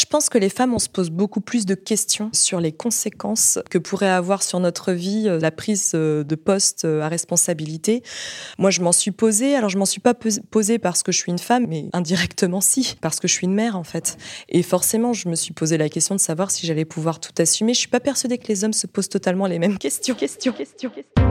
[0.00, 3.58] je pense que les femmes, on se pose beaucoup plus de questions sur les conséquences
[3.68, 8.02] que pourrait avoir sur notre vie euh, la prise euh, de poste euh, à responsabilité.
[8.56, 9.54] Moi, je m'en suis posée.
[9.54, 12.96] Alors, je m'en suis pas posée parce que je suis une femme, mais indirectement, si,
[13.02, 14.16] parce que je suis une mère, en fait.
[14.48, 17.74] Et forcément, je me suis posé la question de savoir si j'allais pouvoir tout assumer.
[17.74, 20.14] Je suis pas persuadée que les hommes se posent totalement les mêmes questions.
[20.14, 21.30] Question, question, question.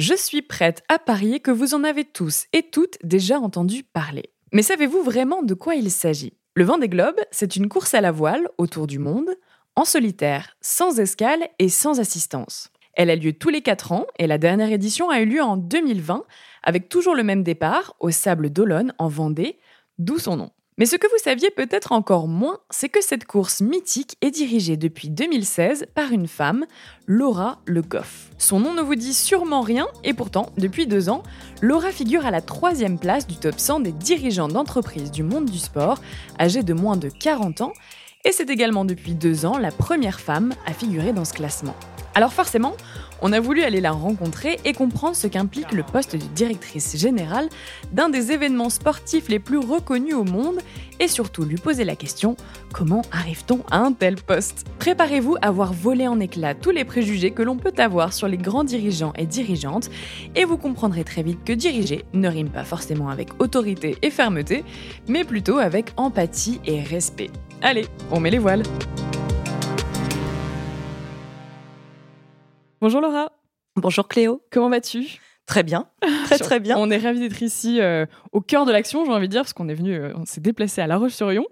[0.00, 4.30] je suis prête à parier que vous en avez tous et toutes déjà entendu parler.
[4.50, 6.32] Mais savez-vous vraiment de quoi il s'agit?
[6.54, 9.28] Le vent des globes, c'est une course à la voile autour du monde,
[9.76, 12.70] en solitaire, sans escale et sans assistance.
[12.94, 15.58] Elle a lieu tous les 4 ans et la dernière édition a eu lieu en
[15.58, 16.24] 2020
[16.62, 19.58] avec toujours le même départ au Sable d'Olonne en Vendée,
[19.98, 20.50] d'où son nom.
[20.80, 24.78] Mais ce que vous saviez peut-être encore moins, c'est que cette course mythique est dirigée
[24.78, 26.64] depuis 2016 par une femme,
[27.06, 28.30] Laura Le Goff.
[28.38, 31.22] Son nom ne vous dit sûrement rien, et pourtant, depuis deux ans,
[31.60, 35.58] Laura figure à la troisième place du top 100 des dirigeants d'entreprises du monde du
[35.58, 36.00] sport,
[36.40, 37.74] âgés de moins de 40 ans,
[38.24, 41.74] et c'est également depuis deux ans la première femme à figurer dans ce classement.
[42.14, 42.74] Alors forcément,
[43.22, 47.48] on a voulu aller la rencontrer et comprendre ce qu'implique le poste de directrice générale
[47.92, 50.58] d'un des événements sportifs les plus reconnus au monde
[50.98, 52.36] et surtout lui poser la question
[52.72, 54.64] comment arrive-t-on à un tel poste?
[54.80, 58.38] Préparez-vous à voir voler en éclats tous les préjugés que l'on peut avoir sur les
[58.38, 59.88] grands dirigeants et dirigeantes
[60.34, 64.64] et vous comprendrez très vite que diriger ne rime pas forcément avec autorité et fermeté,
[65.06, 67.30] mais plutôt avec empathie et respect.
[67.62, 68.62] Allez, on met les voiles
[72.80, 73.32] Bonjour Laura.
[73.76, 74.42] Bonjour Cléo.
[74.50, 75.20] Comment vas-tu?
[75.44, 75.86] Très bien,
[76.24, 76.76] très très bien.
[76.78, 79.52] On est ravis d'être ici euh, au cœur de l'action, j'ai envie de dire, parce
[79.52, 81.46] qu'on est venu, euh, on s'est déplacé à La Roche-sur-Yon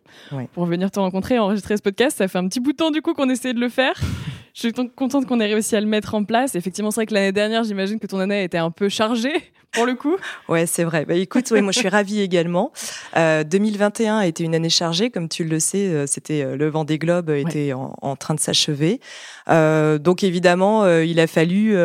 [0.52, 2.18] pour venir te rencontrer et enregistrer ce podcast.
[2.18, 3.94] Ça fait un petit bout de temps du coup qu'on essayait de le faire.
[4.54, 6.56] Je suis contente qu'on ait réussi à le mettre en place.
[6.56, 9.86] Effectivement, c'est vrai que l'année dernière, j'imagine que ton année était un peu chargée pour
[9.86, 10.16] le coup.
[10.48, 11.04] Ouais, c'est vrai.
[11.04, 12.72] Bah, écoute, moi je suis ravie également.
[13.16, 15.86] Euh, 2021 a été une année chargée, comme tu le sais.
[15.86, 19.00] Euh, c'était euh, le vent des globes était en, train de s'achever.
[19.48, 21.76] Euh, donc évidemment, euh, il a fallu,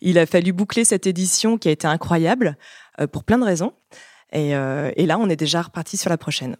[0.00, 2.56] il a fallu boucler cette édition qui a été incroyable
[3.12, 3.72] pour plein de raisons.
[4.32, 6.56] Et, et là, on est déjà reparti sur la prochaine.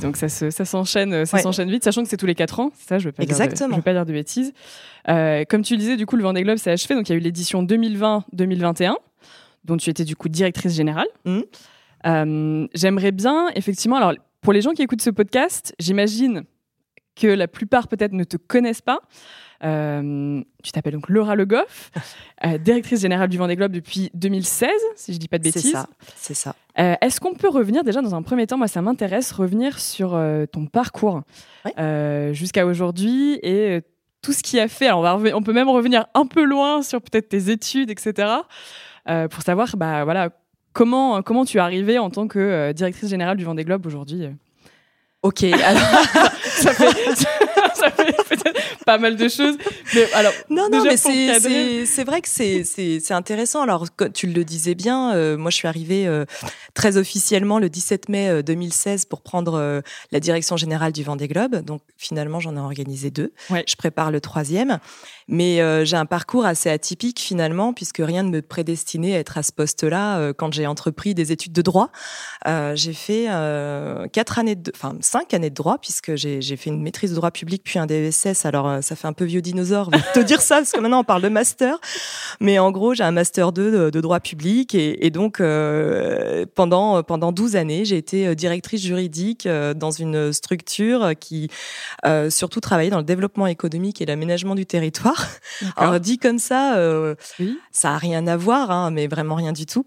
[0.00, 2.70] Donc ça, ça s'enchaîne, ça s'enchaîne vite, sachant que c'est tous les quatre ans.
[2.86, 3.70] Ça, je veux pas Exactement.
[3.70, 4.52] je veux pas dire de bêtises.
[5.08, 6.94] Euh, comme tu le disais, du coup, le Vendée Globe s'est achevé.
[6.94, 8.94] Donc il y a eu l'édition 2020-2021
[9.64, 11.06] dont tu étais du coup directrice générale.
[11.24, 11.40] Mmh.
[12.06, 16.44] Euh, j'aimerais bien, effectivement, alors pour les gens qui écoutent ce podcast, j'imagine
[17.16, 19.00] que la plupart peut-être ne te connaissent pas.
[19.64, 21.90] Euh, tu t'appelles donc Laura Le Goff,
[22.44, 25.62] euh, directrice générale du Vendée Globe depuis 2016, si je dis pas de bêtises.
[25.62, 26.54] C'est ça, c'est ça.
[26.76, 30.20] Est-ce qu'on peut revenir déjà dans un premier temps, moi ça m'intéresse, revenir sur
[30.50, 31.22] ton parcours
[32.32, 33.82] jusqu'à aujourd'hui et
[34.24, 34.86] tout ce qui a fait.
[34.86, 38.28] Alors on, va on peut même revenir un peu loin sur peut-être tes études, etc.
[39.08, 40.30] Euh, pour savoir bah, voilà,
[40.72, 44.28] comment, comment tu es arrivée en tant que euh, directrice générale du Vendée Globe aujourd'hui.
[45.22, 45.82] Ok, alors
[46.42, 47.14] ça fait,
[47.74, 48.13] ça fait peut-être
[48.86, 49.56] pas mal de choses.
[49.94, 53.62] Mais alors, non, non, mais c'est vrai que c'est intéressant.
[53.62, 56.08] Alors, tu le disais bien, euh, moi je suis arrivée
[56.74, 61.56] très officiellement le 17 mai 2016 pour prendre la direction générale du Vendée Globe.
[61.56, 63.32] Donc finalement, j'en ai organisé deux.
[63.50, 64.78] Je prépare le troisième.
[65.28, 69.38] Mais euh, j'ai un parcours assez atypique finalement, puisque rien ne me prédestinait à être
[69.38, 71.90] à ce poste-là euh, quand j'ai entrepris des études de droit.
[72.46, 73.26] Euh, j'ai fait
[74.12, 77.30] quatre années, de, enfin cinq années de droit, puisque j'ai fait une maîtrise de droit
[77.30, 78.44] public puis un DESS.
[78.44, 81.04] Alors ça fait un peu vieux dinosaure de te dire ça, parce que maintenant on
[81.04, 81.78] parle de master.
[82.40, 85.38] Mais en gros, j'ai un master 2 de, de droit public et, et donc
[86.54, 91.48] pendant pendant 12 années, j'ai été directrice juridique dans une structure qui
[92.28, 95.13] surtout travaillait dans le développement économique et l'aménagement du territoire.
[95.76, 97.14] Alors dit comme ça, euh,
[97.70, 99.86] ça a rien à voir, hein, mais vraiment rien du tout.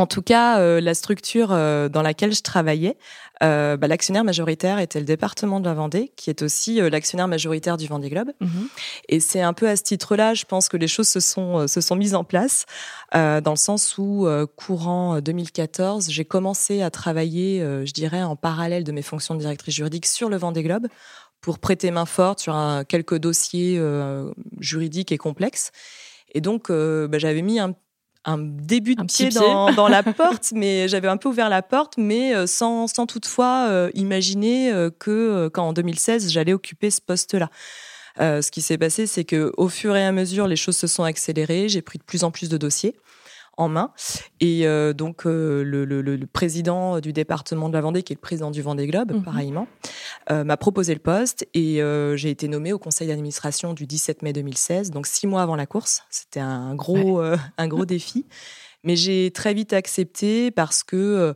[0.00, 2.96] En tout cas, euh, la structure euh, dans laquelle je travaillais,
[3.42, 7.76] euh, bah, l'actionnaire majoritaire était le département de la Vendée, qui est aussi l'actionnaire majoritaire
[7.76, 8.30] du Vendée Globe.
[8.40, 8.68] Mhm.
[9.10, 11.80] Et c'est un peu à ce titre-là, je pense que les choses se sont se
[11.82, 12.66] sont mises en place,
[13.12, 14.26] dans le sens où
[14.56, 19.74] courant 2014, j'ai commencé à travailler, je dirais, en parallèle de mes fonctions de directrice
[19.74, 20.86] juridique sur le Vendée Globe
[21.40, 23.80] pour prêter main forte sur un, quelques dossiers
[24.58, 25.72] juridiques et complexes.
[26.32, 27.74] Et donc, bah, j'avais mis un
[28.24, 32.34] un début de pied, Dans, la porte, mais j'avais un peu ouvert la porte, mais
[32.34, 37.50] euh, sans, sans toutefois euh, imaginer euh, que qu'en 2016 j'allais occuper ce poste-là.
[38.18, 41.04] ce qui s'est passé, c'est que au fur et à mesure, les choses se sont
[41.04, 41.68] accélérées.
[41.68, 42.94] J'ai pris de plus en plus de dossiers
[43.60, 43.92] en main.
[44.40, 48.50] Et euh, donc, euh, le, président du département de la Vendée, qui est le président
[48.50, 49.22] du Vendée Globe, mhm.
[49.22, 49.68] pareillement,
[50.30, 51.80] euh, m'a proposé le poste et
[52.14, 55.66] j'ai été nommée au conseil d'administration du 17 mai 2016, donc six mois avant la
[55.66, 56.02] course.
[56.10, 58.26] C'était un gros, un gros défi.
[58.82, 61.34] Mais j'ai très vite accepté parce que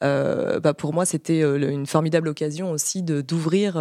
[0.00, 3.78] bah pour moi, c'était une formidable occasion aussi d'ouvrir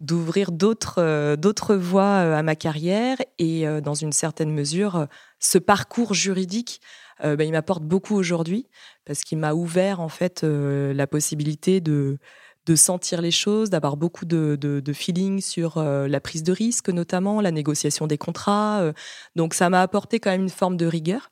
[0.00, 5.06] d'ouvrir d'autres d'autres voies à ma carrière et dans une certaine mesure
[5.40, 6.80] ce parcours juridique
[7.24, 8.66] euh, bah, il m'apporte beaucoup aujourd'hui
[9.04, 12.18] parce qu'il m'a ouvert en fait euh, la possibilité de
[12.66, 16.90] de sentir les choses, d'avoir beaucoup de, de, feeling sur euh, la prise de risque
[16.90, 18.92] notamment, la négociation des contrats.
[19.34, 21.30] donc ça m'a apporté quand même une forme de rigueur.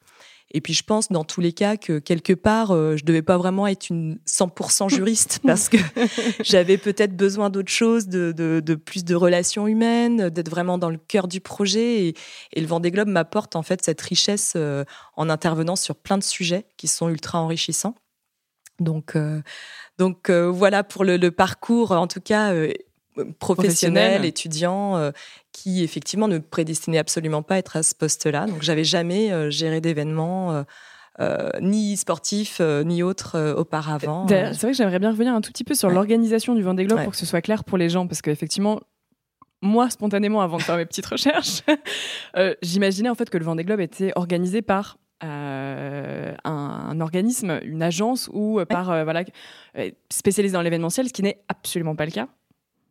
[0.53, 3.37] Et puis je pense dans tous les cas que quelque part, euh, je devais pas
[3.37, 5.77] vraiment être une 100% juriste parce que
[6.43, 10.91] j'avais peut-être besoin d'autre chose, de, de, de, plus de relations humaines, d'être vraiment dans
[10.91, 12.07] le cœur du projet.
[12.07, 12.15] Et,
[12.55, 14.85] et le Vendée Globe m'apporte en fait cette richesse euh,
[15.17, 17.95] en intervenant sur plein de sujets qui sont ultra enrichissants.
[18.81, 19.43] Donc, euh,
[19.99, 22.53] donc voilà pour le, le, parcours, en tout cas
[23.39, 25.11] professionnel, étudiant, euh,
[25.53, 28.47] qui effectivement ne prédestinait absolument pas à être à ce poste-là.
[28.47, 30.65] Donc j'avais jamais euh, géré d'événements.
[31.21, 34.25] Euh, ni sportifs ni autres auparavant.
[34.29, 37.03] C'est vrai que j'aimerais bien revenir un tout petit peu sur l'organisation du Vendée Globe
[37.03, 38.79] pour que ce soit clair pour les gens, parce qu'effectivement,
[39.61, 41.63] moi, spontanément, avant de faire mes petites recherches,
[42.63, 48.61] j'imaginais en fait que le Vendée Globe était organisé par un, organisme, une agence ou
[48.69, 49.25] par voilà
[50.11, 52.29] spécialisé dans l'événementiel, ce qui n'est absolument pas le cas.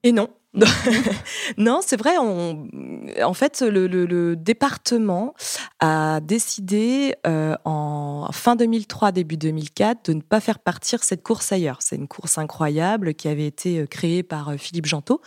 [0.03, 0.29] Et non.
[1.57, 2.17] non, c'est vrai.
[2.17, 5.33] en fait, le, département
[5.79, 11.51] a décidé euh, en fin 2003, début 2004, de ne pas faire partir cette course
[11.51, 11.77] ailleurs.
[11.81, 15.21] C'est une course incroyable qui avait été euh, créée par euh, Philippe Jantot,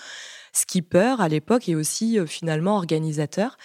[0.52, 3.56] skipper à l'époque et aussi finalement organisateur.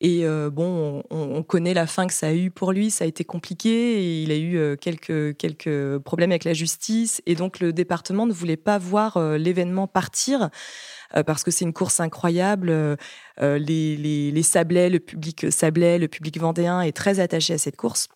[0.00, 2.90] Et euh, bon, on, connaît la fin que ça a eu pour lui.
[2.90, 3.70] Ça a été compliqué.
[3.70, 7.22] Et il a eu euh, quelques, quelques problèmes avec la justice.
[7.26, 10.50] Et donc, le département ne voulait pas voir euh, l'événement partir
[11.24, 12.96] parce que c'est une course incroyable.
[13.40, 13.58] les,
[13.96, 18.08] les, les Sablais, le public Sablais, le public vendéen est très attaché à cette course.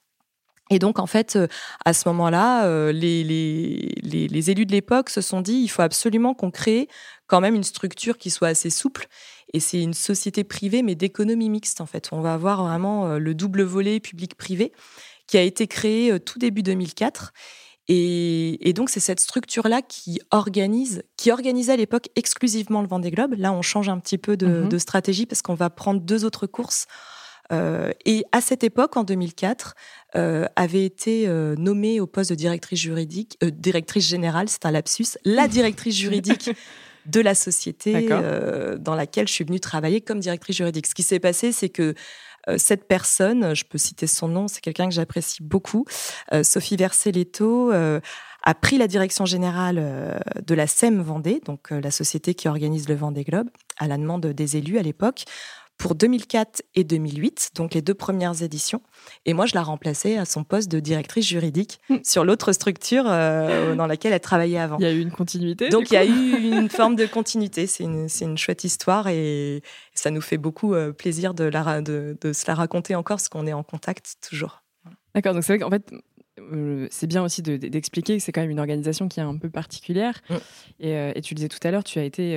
[0.71, 1.39] Et donc, en fait,
[1.85, 6.35] à ce moment-là, les, les, les, élus de l'époque se sont dit, il faut absolument
[6.35, 6.89] qu'on crée
[7.29, 9.07] quand même une structure qui soit assez souple
[9.53, 12.09] et c'est une société privée, mais d'économie mixte, en fait.
[12.13, 14.73] On va avoir vraiment euh, le double volet public-privé
[15.27, 17.33] qui a été créé euh, tout début 2004.
[17.93, 23.35] Et, donc, c'est cette structure-là qui organise, qui organisait à l'époque exclusivement le Vendée Globe.
[23.37, 24.79] Là, on change un petit peu de, mhm.
[24.79, 26.87] stratégie parce qu'on va prendre deux autres courses.
[27.51, 29.75] Euh, et à cette époque, en 2004,
[30.15, 31.27] avait été
[31.59, 36.51] nommée au poste de directrice juridique, directrice générale, c'est un lapsus, la directrice juridique
[37.07, 40.87] de la société euh, dans laquelle je suis venue travailler comme directrice juridique.
[40.87, 41.95] Ce qui s'est passé, c'est que
[42.49, 45.85] euh, cette personne, je peux citer son nom, c'est quelqu'un que j'apprécie beaucoup,
[46.33, 47.73] euh, Sophie Verselletto,
[48.43, 52.95] a pris la direction générale de la SEM Vendée, donc la société qui organise le
[52.95, 55.25] Vendée Globe, à la demande des élus à l'époque,
[55.81, 58.83] pour 2004 et 2008, donc les deux premières éditions.
[59.25, 61.97] Et moi, je la remplaçais à son poste de directrice juridique hmm.
[62.05, 64.77] sur l'autre structure euh, dans laquelle elle travaillait avant.
[64.79, 67.67] Il y a eu une continuité Donc, il y a eu une forme de continuité.
[67.67, 69.63] C'est une, une, chouette histoire et
[69.95, 73.31] ça nous fait beaucoup euh, plaisir de, la, de, de se la raconter encore parce
[73.31, 74.63] qu'on est en contact toujours.
[75.15, 75.91] D'accord, donc c'est vrai qu'en fait,
[76.39, 79.49] euh, c'est bien aussi d'expliquer que c'est quand même une organisation qui est un peu
[79.49, 80.21] particulière.
[80.29, 80.37] Hmm.
[80.81, 82.37] Et, et, tu le disais tout à l'heure, tu as été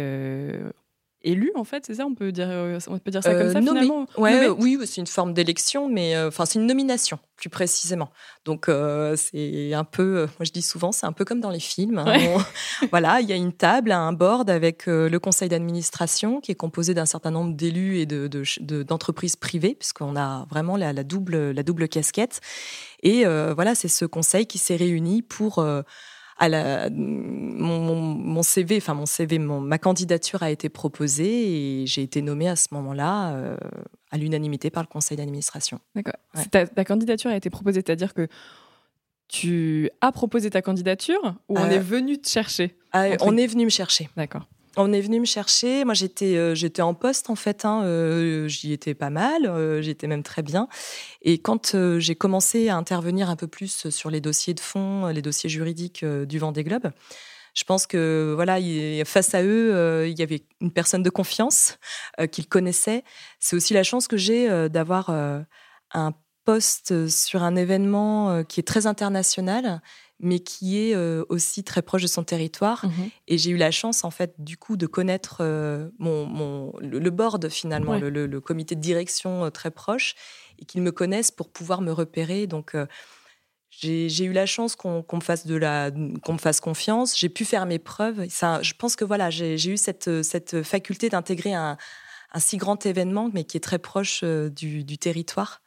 [1.24, 3.58] élu en fait, c'est ça On peut dire, euh, on peut dire ça comme ça
[3.58, 4.06] euh, finalement?
[4.18, 8.10] Ouais, oui, c'est une forme d'élection, mais euh, enfin c'est une nomination plus précisément.
[8.46, 8.70] Donc
[9.16, 11.98] c'est un peu, moi je dis souvent, c'est un peu comme dans les films.
[11.98, 12.38] Hein.
[12.92, 16.94] voilà, il y a une table, un board avec le conseil d'administration qui est composé
[16.94, 18.30] d'un certain nombre d'élus et de,
[18.84, 22.40] d'entreprises privées, puisqu'on a vraiment la, la, double la double casquette.
[23.02, 25.66] Et voilà, c'est ce conseil qui s'est réuni pour
[26.44, 32.22] à la, mon, CV, enfin mon CV, ma candidature a été proposée et j'ai été
[32.22, 33.56] nommée à ce moment-là euh,
[34.12, 35.80] à l'unanimité par le conseil d'administration.
[35.96, 36.16] D'accord.
[36.52, 38.28] Ta, candidature a été proposée, c'est-à-dire que
[39.30, 42.76] tu as proposé ta candidature ou on est venu te chercher
[43.22, 44.10] On est venu me chercher.
[44.18, 44.46] D'accord.
[44.76, 45.86] On est venu me chercher.
[45.86, 47.64] Moi, j'étais, euh, j'étais en poste en fait.
[47.64, 49.46] Hein, euh, j'y étais pas mal.
[49.46, 50.68] Euh, j'étais même très bien.
[51.22, 55.22] Et quand j'ai commencé à intervenir un peu plus sur les dossiers de fond, les
[55.22, 56.92] dossiers juridiques du Vendée Globe,
[57.54, 58.58] je pense que voilà,
[59.06, 61.78] face à eux, il y avait une personne de confiance
[62.32, 63.04] qu'ils connaissaient.
[63.40, 66.14] C'est aussi la chance que j'ai d'avoir un
[66.46, 69.82] poste sur un événement qui est très international
[70.24, 72.86] mais qui est euh, aussi très proche de son territoire.
[72.86, 73.10] Mhm.
[73.28, 77.50] Et j'ai eu la chance, en fait, du coup, de connaître euh, mon, le, board,
[77.50, 80.16] finalement, le, comité de direction euh, très proche,
[80.60, 82.48] et qu'ils me connaissent pour pouvoir me repérer.
[82.48, 82.76] Donc,
[83.70, 85.92] j'ai eu la chance qu'on me fasse de la
[86.24, 87.18] qu'on me fasse confiance.
[87.18, 88.30] J'ai pu faire mes preuves.
[88.30, 91.76] Ça, je pense que voilà, j'ai eu cette, cette faculté d'intégrer un,
[92.32, 95.63] un, si grand événement, mais qui est très proche du, du territoire.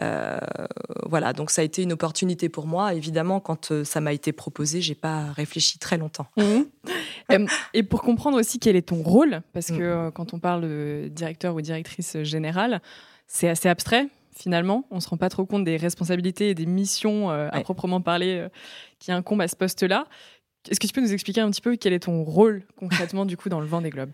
[0.00, 0.38] Euh,
[1.06, 2.94] voilà, donc ça a été une opportunité pour moi.
[2.94, 6.26] Évidemment, quand euh, ça m'a été proposé, j'ai pas réfléchi très longtemps.
[6.36, 6.66] Mhm.
[7.30, 9.78] Euh, et pour comprendre aussi quel est ton rôle, parce mm.
[9.78, 12.82] que quand on parle de directeur ou directrice générale,
[13.28, 14.84] c'est assez abstrait finalement.
[14.90, 18.48] On se rend pas trop compte des responsabilités et des missions à proprement parler
[18.98, 20.08] qui incombent à ce poste-là.
[20.68, 23.36] Est-ce que tu peux nous expliquer un petit peu quel est ton rôle concrètement du
[23.36, 24.12] coup dans le vent des globes?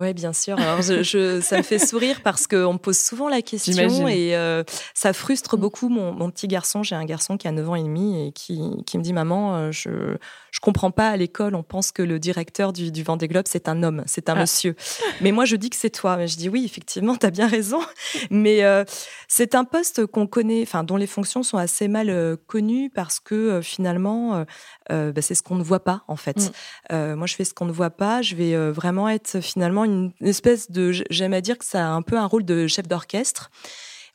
[0.00, 0.58] Oui, bien sûr.
[0.58, 4.64] Alors, je, ça me fait sourire parce qu'on me pose souvent la question et euh,
[4.94, 5.60] ça frustre mm.
[5.60, 6.82] beaucoup mon, mon petit garçon.
[6.82, 9.56] J'ai un garçon qui a 9 ans et demi et qui, qui me dit Maman,
[9.56, 10.16] euh, je,
[10.50, 13.68] je comprends pas à l'école, on pense que le directeur du, du Vendée Globe, c'est
[13.68, 14.40] un homme, c'est un ah.
[14.40, 14.74] monsieur.
[15.20, 16.16] Mais moi, je dis que c'est toi.
[16.16, 17.80] Mais je dis oui, effectivement, tu as bien raison.
[18.30, 18.84] Mais euh,
[19.28, 23.20] c'est un poste qu'on connaît, enfin, dont les fonctions sont assez mal euh, connues parce
[23.20, 23.60] que
[24.90, 26.52] euh, bah, c'est ce qu'on ne voit pas, en fait.
[26.90, 27.14] Mm.
[27.14, 28.22] moi, je fais ce qu'on ne voit pas.
[28.22, 32.02] Je vais vraiment être finalement une espèce de, j'aime à dire que ça a un
[32.02, 33.50] peu un rôle de chef d'orchestre.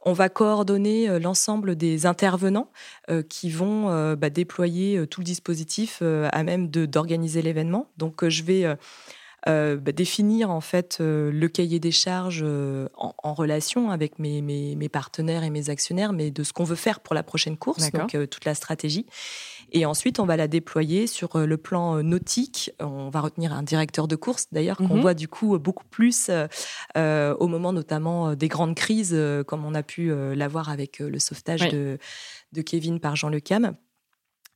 [0.07, 2.69] On va coordonner euh, l'ensemble des intervenants
[3.09, 7.89] euh, qui vont euh, bah, déployer tout le dispositif à même d'organiser l'événement.
[7.97, 8.77] Donc, je vais
[9.45, 15.49] bah, définir en fait le cahier des charges en, relation avec mes, mes, partenaires et
[15.49, 18.55] mes actionnaires, mais de ce qu'on veut faire pour la prochaine course, donc toute la
[18.55, 19.05] stratégie.
[19.71, 22.71] Et ensuite, on va la déployer sur euh, le plan euh, nautique.
[22.79, 25.01] On va retenir un directeur de course, d'ailleurs, qu'on mhm.
[25.01, 26.29] voit du coup beaucoup plus
[26.97, 31.69] euh, au moment notamment des grandes crises, comme on a pu l'avoir avec le sauvetage
[31.69, 31.97] de,
[32.53, 33.75] de Kevin par Jean Le Cam.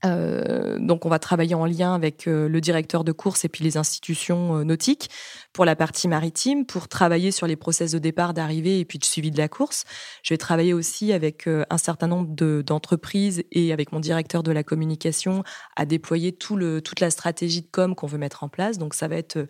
[0.06, 3.64] Euh, donc, on va travailler en lien avec euh, le directeur de course et puis
[3.64, 5.10] les institutions euh, nautiques
[5.52, 9.04] pour la partie maritime, pour travailler sur les process de départ, d'arrivée et puis de
[9.04, 9.84] suivi de la course.
[10.24, 14.64] Je vais travailler aussi avec un certain nombre d'entreprises et avec mon directeur de la
[14.64, 15.44] communication
[15.76, 18.78] à déployer tout le, toute la stratégie de com qu'on veut mettre en place.
[18.78, 19.48] Donc, ça va être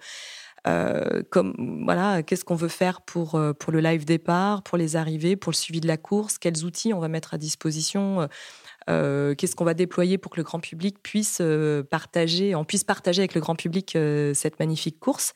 [1.30, 5.52] comme voilà, qu'est-ce qu'on veut faire pour pour le live départ, pour les arrivées, pour
[5.52, 8.28] le suivi de la course, quels outils on va mettre à disposition
[8.90, 12.84] euh, qu'est-ce qu'on va déployer pour que le grand public puisse euh, partager, on puisse
[12.84, 15.34] partager avec le grand public euh, cette magnifique course.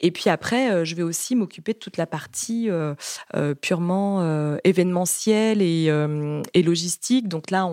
[0.00, 2.68] Et puis après, je vais aussi m'occuper de toute la partie
[3.60, 7.26] purement événementielle et, logistique.
[7.26, 7.68] Donc là,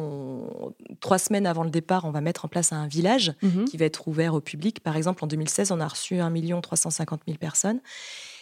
[1.01, 3.65] trois semaines avant le départ, on va mettre en place un village mhm.
[3.65, 4.79] qui va être ouvert au public.
[4.79, 7.79] Par exemple, en 2016, on a reçu 1 350 000 personnes.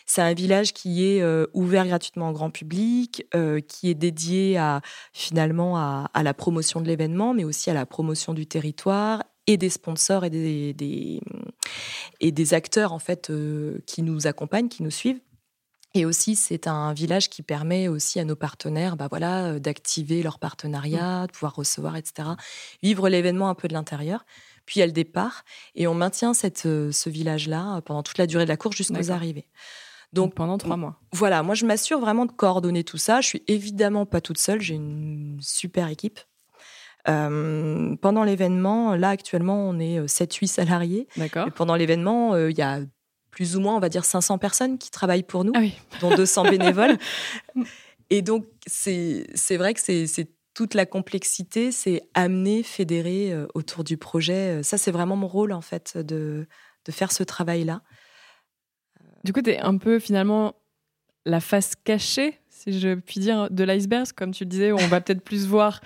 [0.05, 4.57] C'est un village qui est euh, ouvert gratuitement au grand public, euh, qui est dédié
[4.57, 4.81] à
[5.13, 9.69] finalement à, la promotion de l'événement, mais aussi à la promotion du territoire et des
[9.69, 11.21] sponsors et des,
[12.19, 15.19] et des acteurs en fait euh, qui nous accompagnent, qui nous suivent.
[15.95, 20.39] Et aussi, c'est un village qui permet aussi à nos partenaires bah voilà, d'activer leur
[20.39, 22.29] partenariat, de pouvoir recevoir, etc.
[22.81, 24.25] Vivre l'événement un peu de l'intérieur.
[24.65, 25.43] Puis il y a le départ
[25.75, 29.45] et on maintient cette, ce village-là pendant toute la durée de la course jusqu'aux arrivées.
[30.13, 30.99] Donc, pendant trois mois.
[31.11, 33.19] Voilà, moi je m'assure vraiment de coordonner tout ça.
[33.21, 36.19] Je suis évidemment pas toute seule, j'ai une super équipe.
[37.09, 41.07] Euh, pendant l'événement, là actuellement, on est 7-8 euh, salariés.
[41.17, 41.51] D'accord.
[41.51, 42.79] pendant l'événement, euh, il y a
[43.31, 45.61] plus ou moins, on va dire, 500 personnes qui travaillent pour nous, ah
[46.01, 46.97] dont 200 bénévoles.
[48.09, 49.25] Et donc, c'est
[49.57, 54.61] vrai que c'est toute la complexité, c'est amener, fédérer autour du projet.
[54.61, 56.45] Ça, c'est vraiment mon rôle, en fait, de,
[56.85, 57.81] de faire ce travail-là.
[59.23, 60.55] Du coup, tu es un peu finalement
[61.25, 64.07] la face cachée, si je puis dire, de l'iceberg.
[64.15, 65.79] Comme tu le disais, on va peut-être plus voir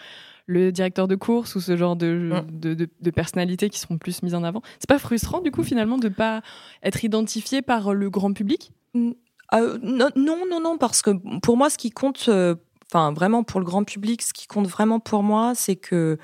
[0.47, 2.75] le directeur de course ou ce genre de, mm.
[3.01, 4.61] de, personnalités qui seront plus mises en avant.
[4.79, 6.41] C'est pas frustrant, du coup, finalement, de pas
[6.83, 8.71] être identifié par le grand public?
[8.93, 9.11] Mm.
[9.53, 12.55] euh, non, non, non, parce que pour moi, ce qui compte, euh,
[12.89, 16.17] enfin, vraiment pour le grand public, ce qui compte vraiment pour moi, c'est que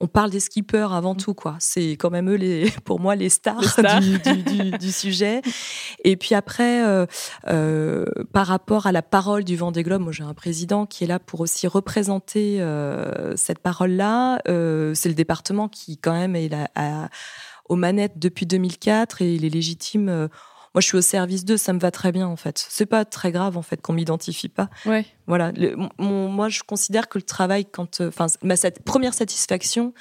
[0.00, 1.56] on parle des skippers avant tout, quoi.
[1.58, 3.60] C'est quand même eux, les, pour moi, les stars,
[4.80, 5.42] Du, sujet.
[6.04, 7.06] Et puis après, euh,
[7.48, 11.06] euh, par rapport à la parole du Vendée Globe, moi j'ai un président qui est
[11.06, 14.40] là pour aussi représenter euh, cette parole-là.
[14.46, 17.08] c'est le département qui quand même est là,
[17.68, 20.28] aux manettes depuis 2004 et il est légitime
[20.74, 22.64] moi, je suis au service d'eux, ça me va très bien en fait.
[22.68, 24.68] C'est pas très grave en fait qu'on m'identifie pas.
[24.86, 25.06] Ouais.
[25.26, 25.52] Voilà.
[25.98, 29.94] moi, je considère que le travail, quand, euh, enfin, ma première satisfaction,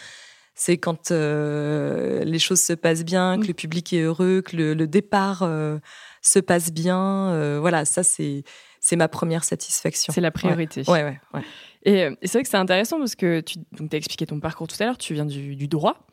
[0.55, 3.47] c'est quand euh, les choses se passent bien, que mm.
[3.47, 5.77] le public est heureux, que le, départ euh,
[6.21, 7.59] se passe bien.
[7.59, 8.43] voilà, ça c'est
[8.79, 10.13] c'est ma première satisfaction.
[10.13, 10.83] C'est la priorité.
[10.87, 11.41] Ouais, ouais, ouais.
[11.83, 13.59] Et, c'est vrai que c'est intéressant parce que tu
[13.91, 14.97] as expliqué ton parcours tout à l'heure.
[14.97, 16.05] Tu viens du, du droit,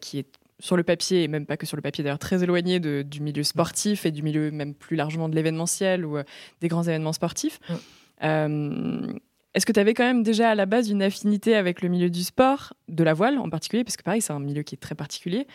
[0.00, 0.26] qui est
[0.62, 3.42] sur le papier, et même pas que sur le papier d'ailleurs, très éloigné du milieu
[3.42, 6.22] sportif et du milieu même plus largement de l'événementiel ou euh,
[6.60, 7.58] des grands événements sportifs.
[7.68, 7.74] Mm.
[8.22, 9.12] Euh,
[9.54, 12.08] est-ce que tu avais quand même déjà à la base une affinité avec le milieu
[12.10, 14.78] du sport, de la voile en particulier, parce que pareil, c'est un milieu qui est
[14.78, 15.48] très particulier,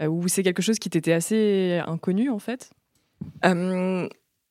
[0.00, 2.70] euh, ou c'est quelque chose qui t'était assez inconnu en fait?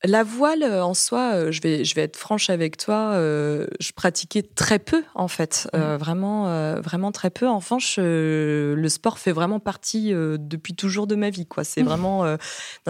[0.04, 3.66] La voile euh, en soi, euh, je vais, je vais être franche avec toi, euh,
[3.80, 5.78] je pratiquais très peu en fait, mmh.
[5.96, 7.48] vraiment, vraiment très peu.
[7.48, 11.46] En revanche, le sport fait vraiment partie depuis toujours de ma vie.
[11.46, 11.86] Quoi, c'est mmh.
[11.86, 12.36] vraiment,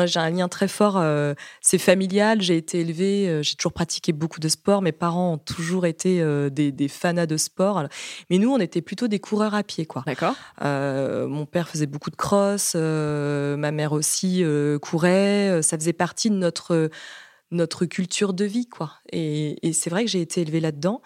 [0.05, 1.03] j'ai un lien très fort.
[1.61, 2.43] c'est familial.
[2.43, 4.83] J'ai été élevée, j'ai toujours pratiqué beaucoup de sport.
[4.83, 7.85] Mes parents ont toujours été des, des fanas de sport.
[8.31, 10.03] Mais nous, on était plutôt des coureurs à pied, quoi.
[10.07, 10.35] D'accord.
[10.61, 14.45] mon père faisait beaucoup de cross, ma mère aussi
[14.83, 15.63] courait.
[15.63, 16.91] Ça faisait partie de notre
[17.51, 18.93] notre culture de vie, quoi.
[19.13, 21.01] Et, c'est vrai que j'ai été élevée là-dedans.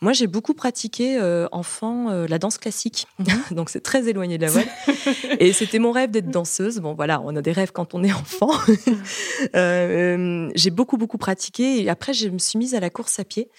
[0.00, 3.26] Moi, j'ai beaucoup pratiqué euh, enfant euh, la danse classique, mhm.
[3.56, 4.66] donc c'est très éloigné de la voile.
[5.38, 6.80] et c'était mon rêve d'être danseuse.
[6.80, 8.50] Bon, voilà, on a des rêves quand on est enfant.
[9.54, 13.24] Euh, j'ai beaucoup beaucoup pratiqué et après, je me suis mise à la course à
[13.24, 13.50] pied.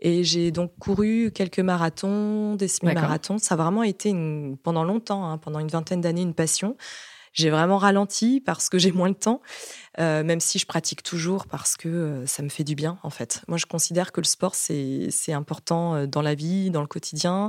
[0.00, 3.38] Et j'ai donc couru quelques marathons, des semi-marathons.
[3.38, 4.14] Ça a vraiment été
[4.62, 6.76] pendant longtemps, hein, pendant une vingtaine d'années, une passion.
[7.32, 9.40] J'ai vraiment ralenti parce que j'ai moins le temps,
[9.98, 13.10] euh, même si je pratique toujours parce que euh, ça me fait du bien en
[13.10, 13.42] fait.
[13.48, 17.48] Moi, je considère que le sport c'est important euh, dans la vie, dans le quotidien,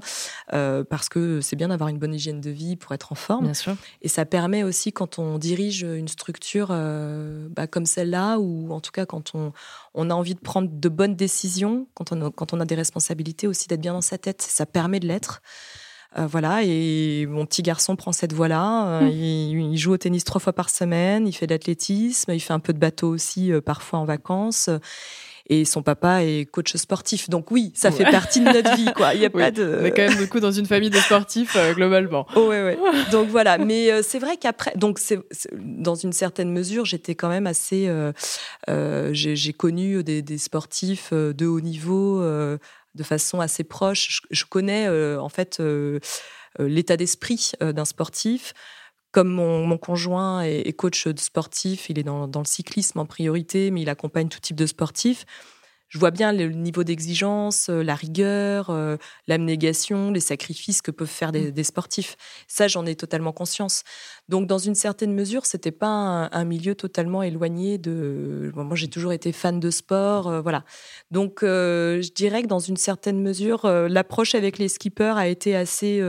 [0.49, 3.45] parce que c'est bien d'avoir une bonne hygiène de vie pour être en forme.
[3.45, 3.75] Bien sûr.
[4.01, 8.91] Et ça permet aussi quand on dirige une structure bah, comme celle-là, ou en tout
[8.91, 9.53] cas quand on,
[9.93, 13.47] on a envie de prendre de bonnes décisions, quand on quand on a des responsabilités
[13.47, 15.41] aussi d'être bien dans sa tête, ça permet de l'être.
[16.17, 18.87] Euh, voilà, et mon petit garçon prend cette voie-là.
[18.87, 19.09] Euh, mmh.
[19.09, 22.59] il, joue au tennis trois fois par semaine, il fait de l'athlétisme, il fait un
[22.59, 24.69] peu de bateau aussi, euh, parfois en vacances.
[25.51, 27.27] Et son papa est coach sportif.
[27.27, 29.15] Donc oui, ça fait partie de notre vie, quoi.
[29.15, 29.79] Il y a pas de.
[29.81, 32.27] On est quand même beaucoup dans une famille de sportifs globalement.
[32.35, 32.77] Oh, ouais, ouais.
[33.11, 33.57] Donc voilà.
[33.57, 35.19] Mais c'est vrai qu'après, donc c'est
[35.55, 37.91] dans une certaine mesure, j'étais quand même assez.
[38.67, 42.23] J'ai connu des, des, sportifs de haut niveau
[42.95, 44.21] de façon assez proche.
[44.29, 45.99] Je, connais euh, en fait euh,
[46.59, 48.53] euh, l'état d'esprit d'un sportif.
[49.11, 53.71] Comme mon, conjoint est, coach de sportif, il est dans, dans, le cyclisme en priorité,
[53.71, 55.25] mais il accompagne tout type de sportifs
[55.89, 58.97] je vois bien le niveau d'exigence, euh, la rigueur, euh,
[59.27, 61.63] l'abnégation, les sacrifices que peuvent faire des, mmh.
[61.63, 62.15] sportifs.
[62.47, 63.83] Ça, j'en ai totalement conscience.
[64.29, 68.51] Donc, dans une certaine mesure, c'était pas un, milieu totalement éloigné de.
[68.55, 70.63] moi, j'ai toujours été fan de sport, euh, voilà.
[71.09, 76.01] Donc, je dirais que dans une certaine mesure, l'approche avec les skippers a été assez,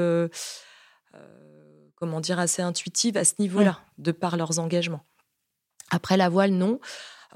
[1.96, 5.04] comment dire, assez intuitive à ce niveau-là, de par leurs engagements.
[5.90, 6.80] Après la voile, non.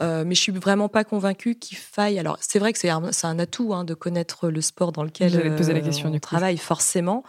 [0.01, 2.19] Euh, mais je suis vraiment pas convaincue qu'il faille.
[2.19, 5.55] Alors, c'est vrai que c'est un, un, atout hein, de connaître le sport dans lequel
[5.57, 7.25] poser la question, on travaille, forcément.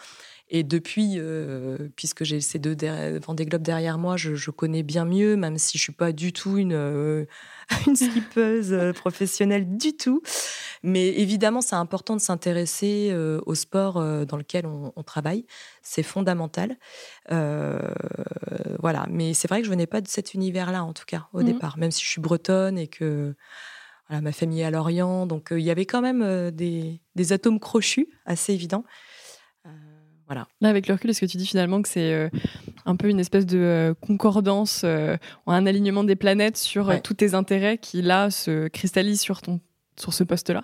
[0.47, 2.75] Et depuis, euh, puisque j'ai ces deux
[3.19, 6.58] Vendée Globe derrière moi, je, connais bien mieux, même si je suis pas du tout
[6.58, 7.25] une, euh,
[7.88, 10.21] une skippeuse euh, professionnelle du tout.
[10.84, 13.12] Mais évidemment, c'est important de s'intéresser
[13.45, 13.93] au sport
[14.25, 15.47] dans lequel on, travaille.
[15.81, 16.77] C'est fondamental.
[17.27, 19.08] voilà.
[19.10, 21.45] Mais c'est vrai que je venais pas de cet univers-là, en tout cas, au mmh
[21.45, 23.34] départ, même si je suis bretonne et que
[24.10, 25.25] voilà, ma famille est à Lorient.
[25.25, 28.84] Donc, il y avait quand même des, des atomes crochus assez évidents.
[30.27, 30.47] Voilà.
[30.61, 32.29] Là, avec le recul, est-ce que tu dis finalement que c'est euh,
[32.85, 37.33] un peu une espèce de euh, concordance, euh, un alignement des planètes sur tous tes
[37.35, 39.59] intérêts qui, là, se cristallisent sur, ton,
[39.97, 40.63] sur ce poste-là?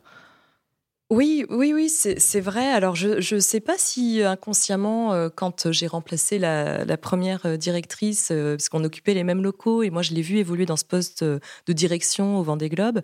[1.11, 2.65] Oui, oui, oui, c'est vrai.
[2.71, 8.69] Alors, je ne sais pas si inconsciemment, quand j'ai remplacé la, la, première directrice, parce
[8.69, 11.73] qu'on occupait les mêmes locaux, et moi, je l'ai vu évoluer dans ce poste de
[11.73, 13.01] direction au Vendée Globe,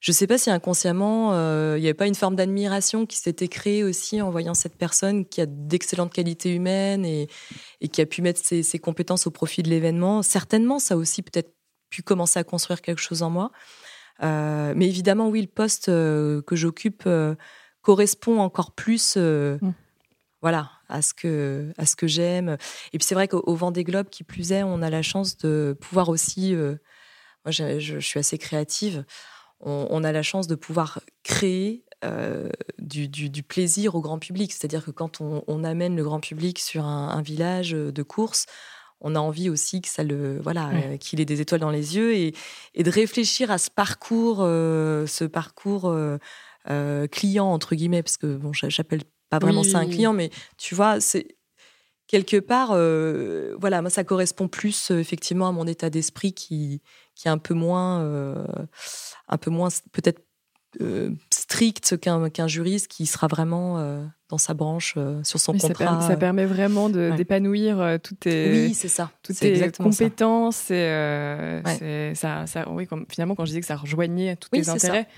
[0.00, 3.18] je ne sais pas si inconsciemment, euh, il n'y avait pas une forme d'admiration qui
[3.18, 7.28] s'était créée aussi en voyant cette personne qui a d'excellentes qualités humaines et,
[7.92, 10.22] qui a pu mettre ses, compétences au profit de l'événement.
[10.22, 11.52] Certainement, ça a aussi peut-être
[11.90, 13.52] pu commencer à construire quelque chose en moi.
[14.22, 17.06] Euh, mais évidemment, oui, le poste euh, que j'occupe
[17.82, 19.58] correspond encore plus mmh.
[20.40, 22.56] voilà, à ce que, à ce que j'aime.
[22.94, 25.76] Et puis c'est vrai qu'au Vendée Globe, qui plus est, on a la chance de
[25.78, 26.54] pouvoir aussi.
[26.54, 29.04] moi, je, suis assez créative.
[29.60, 31.84] On, a la chance de pouvoir créer
[32.78, 34.52] du, plaisir au grand public.
[34.52, 38.46] C'est-à-dire que quand on, amène le grand public sur un village de course,
[39.00, 41.96] on a envie aussi que ça le voilà euh, qu'il ait des étoiles dans les
[41.96, 42.34] yeux et,
[42.78, 48.52] de réfléchir à ce parcours euh, ce parcours euh, client entre guillemets parce que bon
[48.52, 51.36] j'appelle pas vraiment ça un client mais tu vois c'est
[52.10, 52.70] quelque part
[53.58, 56.82] voilà moi ça correspond plus effectivement à mon état d'esprit qui
[57.14, 58.00] qui est un peu moins
[59.28, 60.20] un peu moins peut-être
[61.32, 63.78] strict qu'un juriste qui sera vraiment
[64.30, 66.00] dans sa branche, euh, sur son contrat.
[66.00, 69.10] Ça, permet vraiment d'épanouir euh, toutes tes, oui, c'est ça.
[69.22, 70.70] Toutes tes compétences.
[70.70, 74.68] Et, euh, ça, ça, oui, comme, finalement, quand je disais que ça rejoignait tous tes
[74.68, 75.08] intérêts,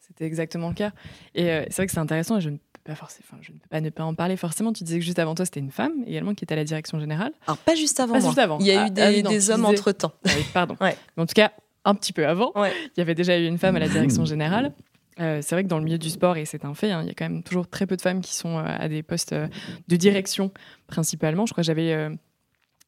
[0.00, 0.92] c'était exactement le cas.
[1.34, 3.68] Et c'est vrai que c'est intéressant et je ne peux pas forcément, je ne peux
[3.68, 4.72] pas ne pas en parler forcément.
[4.72, 6.98] Tu disais que juste avant toi, c'était une femme également qui était à la direction
[6.98, 7.32] générale.
[7.46, 8.14] Alors, pas juste avant.
[8.14, 8.58] Pas juste avant.
[8.60, 10.12] Il y a eu ah, des, ah des hommes entre temps.
[10.24, 10.76] Ah pardon.
[10.80, 11.52] Mais en tout cas,
[11.84, 14.72] un petit peu avant, il y avait déjà eu une femme à la direction générale.
[15.20, 17.08] Euh, c'est vrai que dans le milieu du sport, et c'est un fait, hein, il
[17.08, 19.32] y a quand même toujours très peu de femmes qui sont euh, à des postes
[19.32, 19.48] euh,
[19.88, 20.52] de direction
[20.86, 21.44] principalement.
[21.44, 22.08] Je crois que j'avais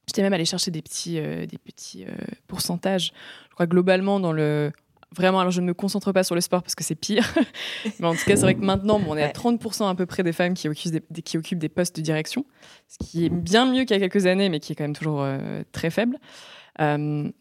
[0.07, 2.05] J'étais même allée chercher des petits, des petits
[2.49, 3.13] pourcentages.
[3.51, 4.73] Je crois globalement dans le.
[5.17, 7.35] Vraiment, alors je ne me concentre pas sur le sport parce que c'est pire.
[7.99, 10.23] Mais en tout cas, c'est vrai que maintenant, on est à 30% à peu près
[10.23, 12.45] des femmes qui occupent des, qui occupent des postes de direction,
[12.89, 14.97] ce qui est bien mieux qu'il y a quelques années, mais qui est quand même
[14.97, 15.27] toujours
[15.73, 16.19] très faible.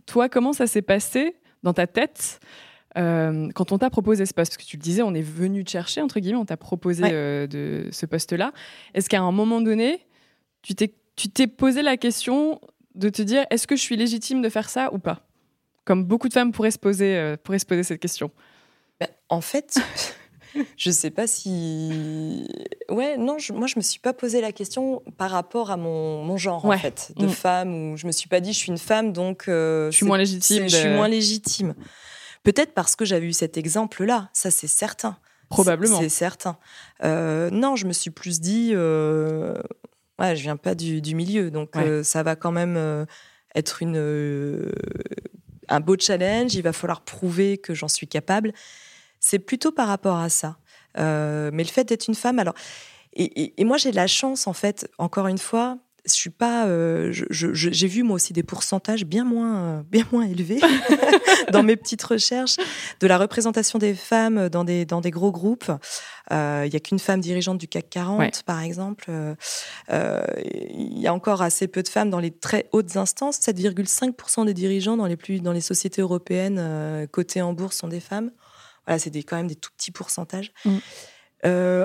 [0.05, 2.39] toi, comment ça s'est passé dans ta tête
[2.97, 5.63] euh, quand on t'a proposé ce poste, parce que tu le disais, on est venu
[5.63, 8.51] te chercher, entre guillemets, on t'a proposé euh, de ce poste-là,
[8.93, 10.05] est-ce qu'à un moment donné,
[10.61, 12.59] tu t'es posé la question
[12.95, 15.28] de te dire, est-ce que je suis légitime de faire ça ou pas?
[15.89, 18.29] Comme beaucoup de femmes pourraient se poser, euh, pourraient se poser cette question.
[18.99, 19.79] Ben, en fait,
[20.77, 22.47] je sais pas si.
[22.89, 26.37] Ouais, non, moi, je me suis pas posé la question par rapport à mon, mon
[26.37, 27.29] genre, en fait, de mm.
[27.29, 29.45] femme, où je me suis pas dit, je suis une femme, donc.
[29.47, 30.69] je suis moins légitime.
[30.69, 31.73] Je suis moins légitime.
[32.43, 35.17] Peut-être parce que j'avais eu cet exemple-là, ça c'est certain.
[35.49, 35.99] Probablement.
[35.99, 36.57] C'est certain.
[37.03, 39.55] Euh, non, je me suis plus dit, euh,
[40.19, 43.05] ouais, je viens pas du, milieu, donc euh, ça va quand même euh,
[43.55, 44.71] être une,
[45.69, 46.55] un beau challenge.
[46.55, 48.53] Il va falloir prouver que j'en suis capable.
[49.19, 50.57] C'est plutôt par rapport à ça.
[50.95, 52.55] mais le fait d'être une femme, alors,
[53.13, 56.65] et, moi j'ai de la chance en fait, encore une fois, je suis pas.
[56.67, 60.61] Euh, j'ai vu moi aussi des pourcentages bien moins, bien moins élevés
[61.51, 62.55] dans mes petites recherches
[62.99, 65.71] de la représentation des femmes dans des dans des gros groupes.
[66.31, 69.05] Euh, il y a qu'une femme dirigeante du CAC 40, par exemple.
[69.09, 69.35] Euh,
[70.43, 73.39] il y a encore assez peu de femmes dans les très hautes instances.
[73.39, 77.99] 7,5% des dirigeants dans les plus dans les sociétés européennes cotées en bourse sont des
[77.99, 78.31] femmes.
[78.85, 80.51] Voilà, c'est quand même des tout petits pourcentages.
[80.65, 80.77] Mm.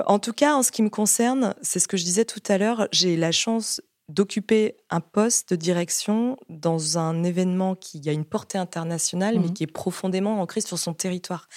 [0.05, 2.57] en tout cas, en ce qui me concerne, c'est ce que je disais tout à
[2.57, 8.25] l'heure, j'ai la chance d'occuper un poste de direction dans un événement qui a une
[8.25, 11.47] portée internationale, mais mmh qui est profondément ancré sur son territoire.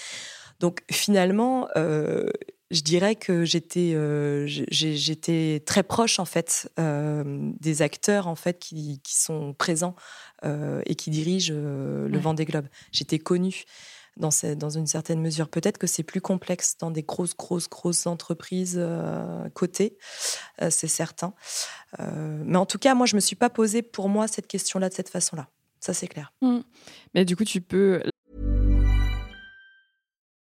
[0.61, 2.27] Donc finalement, euh,
[2.71, 7.25] je dirais que j'étais euh, j'étais très proche en fait euh,
[7.61, 9.97] des acteurs en fait qui, qui sont présents
[10.45, 12.69] et qui dirigent le vent Vendée Globe.
[12.93, 13.65] J'étais connue
[14.19, 15.49] dans, dans une certaine mesure.
[15.49, 19.97] Peut-être que c'est plus complexe dans des grosses, grosses, grosses entreprises euh, cotées,
[20.61, 21.33] euh, c'est certain.
[22.01, 24.47] Euh, mais en tout cas, moi, je ne me suis pas posé pour moi cette
[24.47, 25.49] question-là de cette façon-là.
[25.81, 26.33] Ça, c'est clair.
[26.43, 26.59] Mmh.
[27.15, 28.03] Mais du coup, tu peux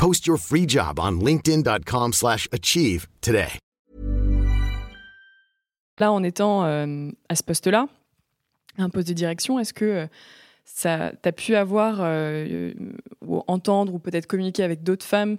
[0.00, 3.58] Post your free job on linkedin.com/achieve today.
[5.98, 7.86] Là en étant euh, à ce poste-là,
[8.78, 10.06] un poste de direction, est-ce que euh,
[10.64, 12.72] ça t'as pu avoir euh,
[13.26, 15.36] ou entendre ou peut-être communiquer avec d'autres femmes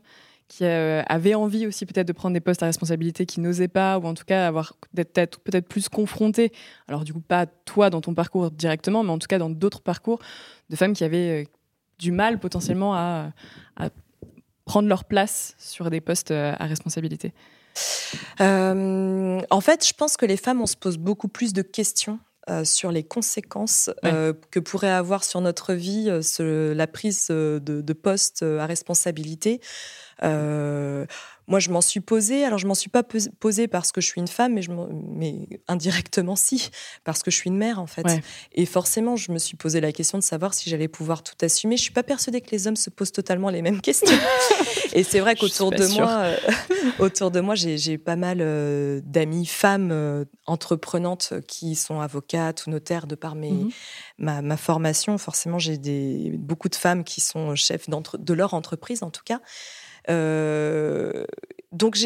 [0.47, 4.05] qui avaient envie aussi peut-être de prendre des postes à responsabilité qui n'osaient pas ou
[4.05, 6.51] en tout cas avoir d'être peut-être plus confrontées?
[6.87, 9.81] Alors du coup pas toi dans ton parcours directement mais en tout cas dans d'autres
[9.81, 10.19] parcours
[10.69, 11.47] de femmes qui avaient
[11.97, 13.31] du mal potentiellement à,
[14.71, 17.33] prendre leur place sur des postes euh, à responsabilité
[18.39, 22.19] euh, En fait, je pense que les femmes, on se pose beaucoup plus de questions
[22.49, 28.43] euh, sur les conséquences que pourrait avoir sur notre vie la prise de, de poste
[28.43, 29.59] à responsabilité.
[31.51, 32.45] Euh, moi, je m'en suis posée.
[32.45, 35.47] Alors, je m'en suis pas posée parce que je suis une femme, mais, je mais
[35.67, 36.69] indirectement, si,
[37.03, 38.05] parce que je suis une mère, en fait.
[38.53, 41.77] Et forcément, je me suis posé la question de savoir si j'allais pouvoir tout assumer.
[41.77, 44.17] Je suis pas persuadée que les hommes se posent totalement les mêmes questions.
[44.93, 46.37] et c'est vrai qu'autour de, moi, euh,
[46.99, 52.69] autour de moi, j'ai pas mal euh, d'amis femmes euh, entreprenantes qui sont avocates ou
[52.69, 53.71] notaires de par mes, mmh
[54.17, 55.17] ma, ma, formation.
[55.17, 59.41] Forcément, j'ai beaucoup de femmes qui sont chefs de leur entreprise, en tout cas.
[60.09, 61.25] Euh,
[61.71, 61.97] donc,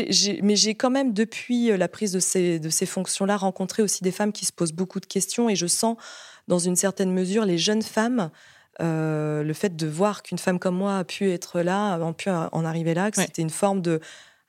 [0.43, 4.03] mais j'ai quand même, depuis euh, la prise de ces, de ces fonctions-là, rencontré aussi
[4.03, 5.97] des femmes qui se posent beaucoup de questions et je sens,
[6.47, 8.29] dans une certaine mesure, les jeunes femmes.
[8.81, 12.29] Euh, le fait de voir qu'une femme comme moi a pu être là, a pu
[12.29, 14.01] en arriver là, que c'était une forme de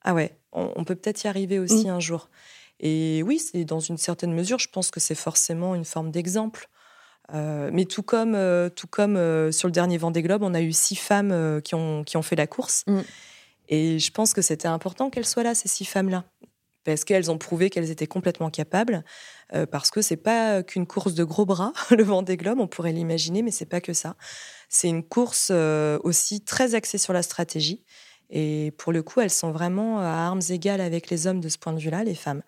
[0.02, 1.90] ah ouais, on, peut peut-être y arriver aussi mmh.
[1.90, 2.28] un jour.
[2.80, 6.68] Et oui, c'est dans une certaine mesure, je pense que c'est forcément une forme d'exemple.
[7.32, 8.36] mais tout comme,
[8.74, 9.14] tout comme
[9.52, 12.36] sur le dernier Vendée Globe, on a eu six femmes qui, ont, qui ont fait
[12.36, 12.82] la course.
[12.88, 13.02] Mmh.
[13.68, 16.24] Et je pense que c'était important qu'elles soient là, ces six femmes-là.
[16.84, 19.04] Parce qu'elles ont prouvé qu'elles étaient complètement capables,
[19.54, 22.68] euh, parce que c'est pas qu'une course de gros bras, le vent des globes, on
[22.68, 24.16] pourrait l'imaginer, mais c'est pas que ça.
[24.68, 27.82] C'est une course euh, aussi très axée sur la stratégie.
[28.30, 31.58] Et pour le coup, elles sont vraiment à armes égales avec les hommes de ce
[31.58, 32.42] point de vue-là, les femmes.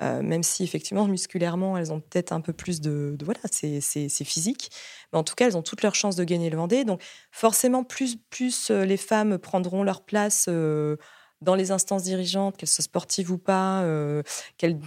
[0.00, 4.70] Euh, même si effectivement musculairement elles ont peut-être un peu plus de, voilà c'est physique.
[5.12, 6.84] Mais en tout cas elles ont toutes leurs chances de gagner le Vendée.
[6.84, 10.96] Donc forcément plus plus euh, les femmes prendront leur place euh,
[11.42, 13.84] dans les instances dirigeantes, qu'elles soient sportives ou pas,
[14.58, 14.78] qu'elles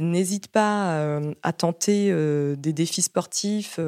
[0.00, 2.12] n'hésitent pas à tenter
[2.58, 3.80] des défis sportifs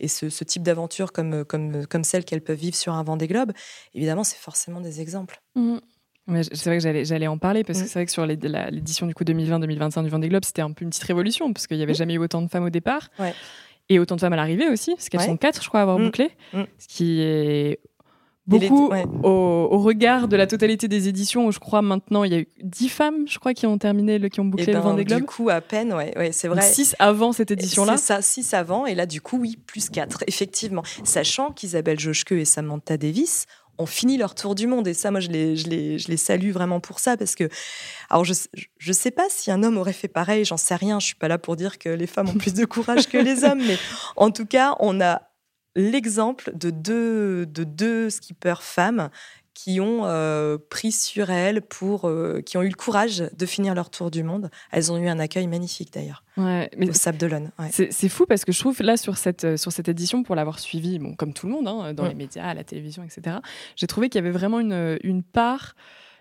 [0.00, 3.52] et ce, type d'aventure comme, comme, comme celle qu'elles peuvent vivre sur un Vendée Globe,
[3.94, 5.40] évidemment, c'est forcément des exemples.
[5.54, 5.78] Mmh
[6.28, 7.88] c'est vrai que j'allais, en parler parce que mm.
[7.88, 10.90] c'est vrai que sur l'édition du coup 2020-2025 du Vendée Globe, c'était un peu une
[10.90, 11.96] petite révolution parce qu'il n'y avait mm.
[11.96, 13.08] jamais eu autant de femmes au départ
[13.88, 15.98] et autant de femmes à l'arrivée aussi, parce qu'elles sont quatre, je crois, à avoir
[15.98, 16.04] mm.
[16.04, 16.30] bouclé,
[16.78, 17.80] ce qui est
[18.48, 18.90] beaucoup
[19.22, 22.48] au, regard de la totalité des éditions où je crois maintenant il y a eu
[22.62, 25.04] dix femmes, je crois, qui ont terminé, le, qui ont bouclé eh le ben, Vendée
[25.04, 25.20] Globe.
[25.20, 26.62] Du coup, à peine, ouais, c'est vrai.
[26.62, 27.96] six avant cette édition-là.
[27.96, 30.82] C'est ça, six avant, et là, du coup, oui, plus quatre, effectivement.
[31.04, 33.46] Sachant qu'Isabelle Joschke et Samantha Davis
[33.78, 34.86] ont fini leur tour du monde.
[34.88, 37.48] Et ça, moi, je les, je les, je les salue vraiment pour ça parce que,
[38.10, 41.00] alors, je ne sais pas si un homme aurait fait pareil, j'en sais rien.
[41.00, 43.44] Je suis pas là pour dire que les femmes ont plus de courage que les
[43.44, 43.78] hommes, mais
[44.16, 45.22] en tout cas, on a
[45.74, 49.10] l'exemple de deux, de deux skippers femmes
[49.64, 53.74] qui ont euh, pris sur elles pour, euh, qui ont eu le courage de finir
[53.74, 54.50] leur tour du monde.
[54.70, 56.22] Elles ont eu un accueil magnifique d'ailleurs.
[56.36, 57.50] Ouais, mais au Sable d'Olonne.
[57.70, 60.60] C'est fou parce que je trouve là sur cette euh, sur cette édition pour l'avoir
[60.60, 63.38] suivi, bon comme tout le monde hein, dans les médias, à la télévision, etc.
[63.74, 65.74] J'ai trouvé qu'il y avait vraiment une, une part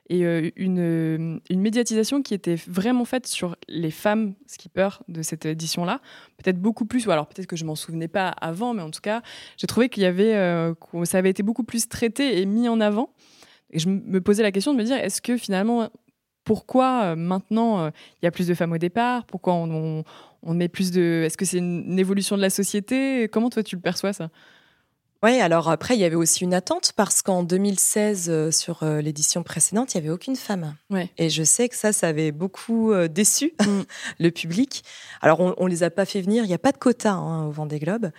[0.10, 0.22] et
[0.56, 6.02] une, une, médiatisation qui était vraiment faite sur les femmes skippers de cette édition-là.
[6.38, 9.02] Peut-être beaucoup plus, ou alors peut-être que je m'en souvenais pas avant, mais en tout
[9.02, 9.22] cas,
[9.58, 10.34] j'ai trouvé qu'il y avait,
[11.04, 13.10] ça avait été beaucoup plus traité et mis en avant.
[13.72, 15.90] Et je me posais la question de me dire, est-ce que finalement,
[16.48, 17.90] pourquoi euh, maintenant euh,
[18.22, 19.26] il y a plus de femmes au départ?
[19.26, 20.06] Pourquoi on,
[20.54, 21.24] met plus de...
[21.26, 23.28] Est-ce que c'est une, évolution de la société?
[23.28, 24.30] Comment toi tu le perçois ça?
[25.24, 29.44] Oui, alors après, il y avait aussi une attente parce qu'en 2016, euh, sur l'édition
[29.44, 30.76] précédente, il n'y avait aucune femme.
[30.90, 31.10] Ouais.
[31.18, 33.82] Et je sais que ça, ça avait beaucoup déçu mm.
[34.20, 34.84] le public.
[35.22, 37.46] Alors, on ne les a pas fait venir, il n'y a pas de quota hein,
[37.46, 38.12] au Vendée Globe.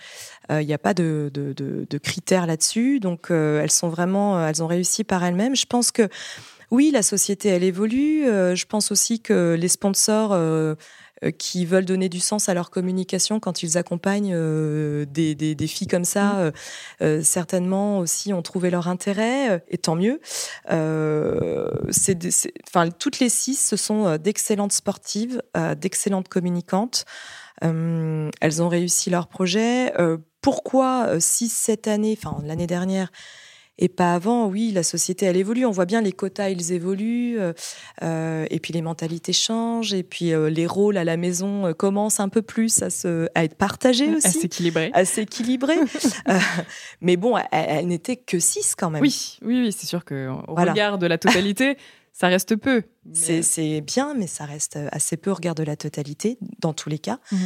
[0.49, 2.99] Il n'y a pas de, de, de, critères là-dessus.
[2.99, 5.55] Donc, elles sont vraiment, elles ont réussi par elles-mêmes.
[5.55, 6.09] Je pense que
[6.71, 8.25] oui, la société, elle évolue.
[8.25, 10.75] Euh, je pense aussi que les sponsors euh, euh,
[11.37, 14.35] qui veulent donner du sens à leur communication quand ils accompagnent
[15.05, 16.51] des, des, filles comme ça,
[17.01, 17.21] mmh.
[17.21, 20.21] certainement aussi ont trouvé leur intérêt, et tant mieux.
[20.67, 20.79] enfin,
[22.97, 25.41] toutes les six, ce sont d'excellentes sportives,
[25.77, 27.05] d'excellentes communicantes.
[27.61, 29.93] elles ont réussi leur projet.
[30.41, 33.11] pourquoi, si cette année, enfin l'année dernière,
[33.79, 34.47] et pas avant.
[34.47, 35.65] Oui, la société, elle évolue.
[35.65, 37.39] On voit bien les quotas, ils évoluent.
[37.39, 37.53] Euh,
[38.03, 39.93] euh, et puis les mentalités changent.
[39.93, 43.45] Et puis euh, les rôles à la maison commencent un peu plus à, se, à
[43.45, 44.27] être partagés aussi.
[44.27, 44.91] À s'équilibrer.
[44.93, 45.77] À s'équilibrer.
[47.01, 49.01] mais bon, elle, n'était que six quand même.
[49.01, 51.77] Oui, oui, oui c'est sûr qu'au regard de la totalité,
[52.11, 52.83] ça reste peu.
[53.13, 56.99] C'est bien, mais ça reste assez peu au regard de la totalité, dans tous les
[56.99, 57.19] cas.
[57.31, 57.37] Mmh.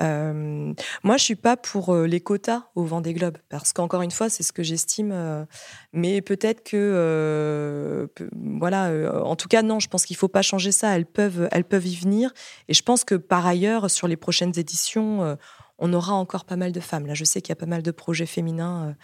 [0.00, 4.10] Euh, moi, je suis pas pour euh, les quotas au Vendée Globe parce qu'encore une
[4.10, 5.10] fois, c'est ce que j'estime.
[5.12, 5.44] Euh,
[5.92, 8.90] mais peut-être que, voilà,
[9.24, 10.96] en tout cas, non, je pense qu'il faut pas changer ça.
[10.96, 12.32] Elles peuvent, elles peuvent y venir.
[12.68, 15.36] Et je pense que par ailleurs, sur les prochaines éditions,
[15.78, 17.06] on aura encore pas mal de femmes.
[17.06, 18.94] Là, je sais qu'il y a pas mal de projets féminins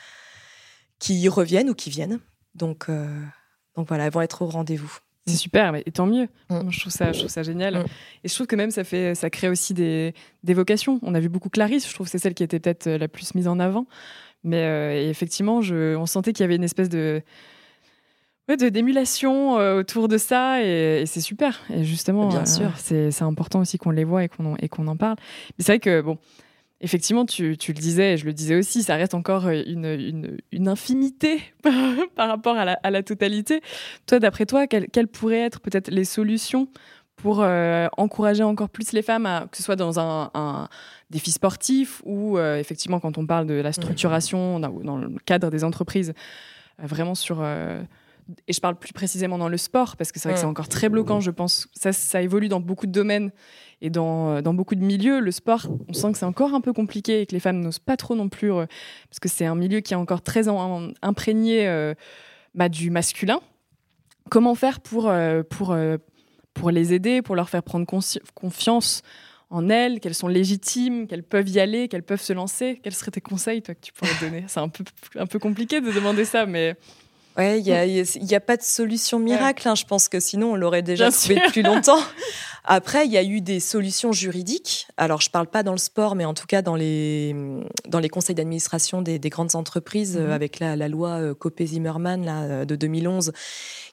[0.99, 2.21] qui reviennent ou qui viennent.
[2.55, 2.91] Donc,
[3.77, 4.99] donc voilà, elles vont être au rendez-vous.
[5.27, 6.29] C'est super, mais, et tant mieux.
[6.51, 6.71] Mm.
[6.71, 7.79] Je, trouve ça, je trouve ça génial.
[7.79, 7.85] Mm.
[8.25, 11.01] Et je trouve que même ça, fait, ça crée aussi des, des vocations.
[11.03, 13.09] On a vu beaucoup Clarisse, je trouve que c'est celle qui était peut-être euh, la
[13.09, 13.87] plus mise en avant.
[14.45, 17.23] Mais euh, effectivement, je, on sentait qu'il y avait une espèce de.
[18.49, 21.61] ouais, de d'émulation autour de ça et, c'est super.
[21.71, 24.97] Et justement, bien sûr, c'est important aussi qu'on les voit et qu'on et qu'on en
[24.97, 25.17] parle.
[25.59, 26.19] Mais c'est vrai que bon,
[26.83, 30.37] Effectivement, tu, tu, le disais, et je le disais aussi, ça reste encore une, une,
[30.53, 31.41] une infinité
[32.15, 33.63] par rapport à la, à la, totalité.
[34.07, 36.69] Toi, d'après toi, quelles, quelles pourraient être peut-être les solutions
[37.17, 40.69] pour euh, encourager encore plus les femmes, à, que ce soit dans un, un
[41.11, 45.51] défi sportif ou euh, effectivement quand on parle de la structuration dans, dans le cadre
[45.51, 46.13] des entreprises,
[46.83, 47.43] euh, vraiment sur
[48.49, 50.69] et je parle plus précisément dans le sport, parce que c'est vrai que c'est encore
[50.69, 51.69] très bloquant, je pense.
[51.73, 53.31] Ça, ça évolue dans beaucoup de domaines
[53.81, 55.21] et dans, dans beaucoup de milieux.
[55.21, 57.79] Le sport, on sent que c'est encore un peu compliqué et que les femmes n'osent
[57.79, 60.49] pas trop non plus, parce que c'est un milieu qui est encore très
[61.03, 61.95] imprégné
[62.55, 63.41] bah, du masculin.
[64.29, 65.13] Comment faire pour,
[65.51, 65.77] pour
[66.55, 67.87] pour les aider, pour leur faire prendre
[68.35, 69.03] confiance
[69.51, 72.81] en elles, qu'elles sont légitimes, qu'elles peuvent y aller, qu'elles peuvent se lancer?
[72.83, 74.45] Quels seraient tes conseils, toi, que tu pourrais donner?
[74.49, 74.83] C'est un peu,
[75.17, 76.75] un peu compliqué de demander ça, mais...
[77.37, 79.69] Ouais, il n'y a, y a, pas de solution miracle.
[79.69, 79.75] Hein.
[79.75, 82.01] Je pense que sinon, on l'aurait déjà trouvé depuis longtemps.
[82.65, 84.89] Après, il y a eu des solutions juridiques.
[84.97, 87.35] Alors, je parle pas dans le sport, mais en tout cas dans les,
[87.89, 92.25] dans les conseils d'administration des, des, grandes entreprises, mmh avec la, la loi euh, Copé-Zimmermann
[92.25, 93.33] là, de 2011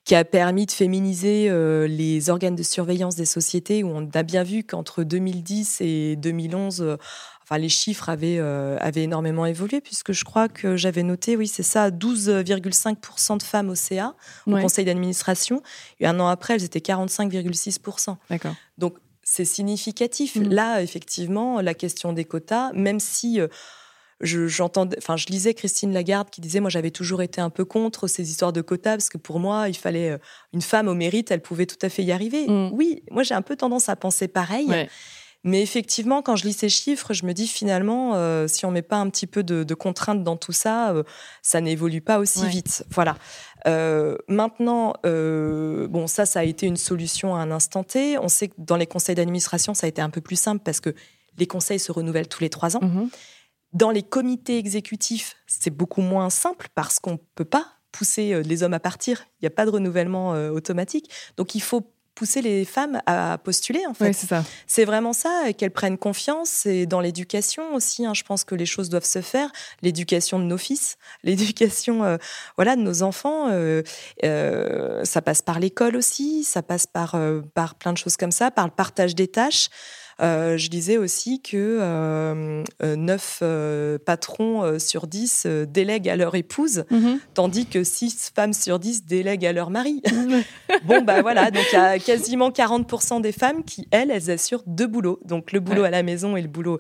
[0.06, 4.23] qui a permis de féminiser euh, les organes de surveillance des sociétés, où on a
[4.23, 6.97] bien vu qu'entre 2010 et 2011, euh,
[7.43, 11.47] enfin, les chiffres avaient, euh, avaient énormément évolué, puisque je crois que j'avais noté, oui,
[11.47, 14.15] c'est ça, 12,5% de femmes au CA,
[14.47, 15.62] au conseil d'administration,
[15.99, 18.17] et un an après, elles étaient 45,6%.
[18.29, 18.56] D'accord.
[18.77, 20.36] Donc, c'est significatif.
[20.36, 20.49] Mmh.
[20.49, 23.39] Là, effectivement, la question des quotas, même si
[24.23, 27.65] je, j'entendais, enfin, je lisais Christine Lagarde qui disait, moi, j'avais toujours été un peu
[27.65, 30.17] contre ces histoires de quotas parce que pour moi, il fallait euh,
[30.53, 32.47] une femme au mérite, elle pouvait tout à fait y arriver.
[32.47, 32.71] Mm.
[32.73, 34.67] Oui, moi, j'ai un peu tendance à penser pareil.
[35.43, 38.82] Mais effectivement, quand je lis ces chiffres, je me dis finalement, euh, si on met
[38.82, 41.03] pas un petit peu de, contraintes dans tout ça, euh,
[41.41, 42.86] ça n'évolue pas aussi vite.
[42.91, 43.17] Voilà.
[44.27, 48.17] maintenant, bon, ça, ça a été une solution à un instant T.
[48.17, 50.79] On sait que dans les conseils d'administration, ça a été un peu plus simple parce
[50.79, 50.95] que
[51.38, 52.82] les conseils se renouvellent tous les trois ans.
[52.82, 53.10] Mm-hmm.
[53.73, 58.41] Dans les comités exécutifs, c'est beaucoup moins simple parce qu'on ne peut pas pousser euh,
[58.41, 59.25] les hommes à partir.
[59.39, 61.10] Il n'y a pas de renouvellement euh, automatique.
[61.38, 64.13] Donc il faut pousser les femmes à postuler en fait.
[64.13, 64.43] c'est ça.
[64.67, 66.65] C'est vraiment ça, qu'elles prennent confiance.
[66.65, 69.49] Et dans l'éducation aussi, hein, je pense que les choses doivent se faire.
[69.82, 72.17] L'éducation de nos fils, l'éducation euh,
[72.56, 73.49] voilà de nos enfants,
[74.21, 77.15] ça passe par l'école aussi, ça passe par
[77.54, 79.69] par plein de choses comme ça, par le partage des tâches.
[80.23, 86.36] Euh, je disais aussi que euh, 9 euh, euh, patrons sur 10 délèguent à leur
[86.36, 87.19] épouse, mhm.
[87.33, 90.01] tandis que 6 femmes sur 10 délèguent à leur mari.
[90.86, 94.63] bon, bah voilà, donc il y a quasiment 40% des femmes qui, elles, elles assurent
[94.65, 95.19] deux boulots.
[95.25, 96.79] Donc le boulot à la maison et le boulot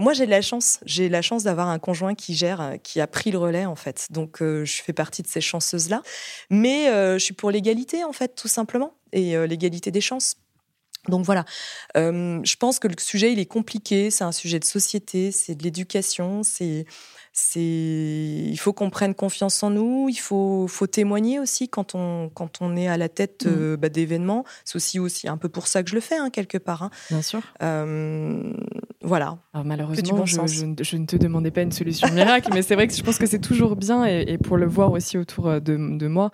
[0.00, 0.80] moi, j'ai de la chance.
[0.84, 4.08] J'ai la chance d'avoir un conjoint qui gère, qui a pris le relais, en fait.
[4.10, 6.02] Donc, je fais partie de ces chanceuses-là.
[6.50, 8.94] Mais je suis pour l'égalité, en fait, tout simplement.
[9.12, 10.34] Et l'égalité des chances.
[11.08, 11.44] Donc voilà,
[11.96, 15.54] euh, je pense que le sujet il est compliqué, c'est un sujet de société, c'est
[15.54, 16.86] de l'éducation, c'est
[17.54, 22.62] il faut qu'on prenne confiance en nous, il faut faut témoigner aussi quand on quand
[22.62, 23.50] on est à la tête mmh.
[23.50, 24.44] euh, bah, d'événements.
[24.64, 26.82] C'est aussi aussi un peu pour ça que je le fais hein, quelque part.
[26.82, 26.90] Hein.
[27.10, 27.42] Bien sûr.
[27.62, 28.52] Euh,
[29.02, 29.38] voilà.
[29.52, 30.36] Alors malheureusement, je,
[30.80, 33.26] je, ne te demandais pas une solution miracle, mais c'est vrai que je pense que
[33.26, 36.30] c'est toujours bien et, et, pour le voir aussi autour de, de moi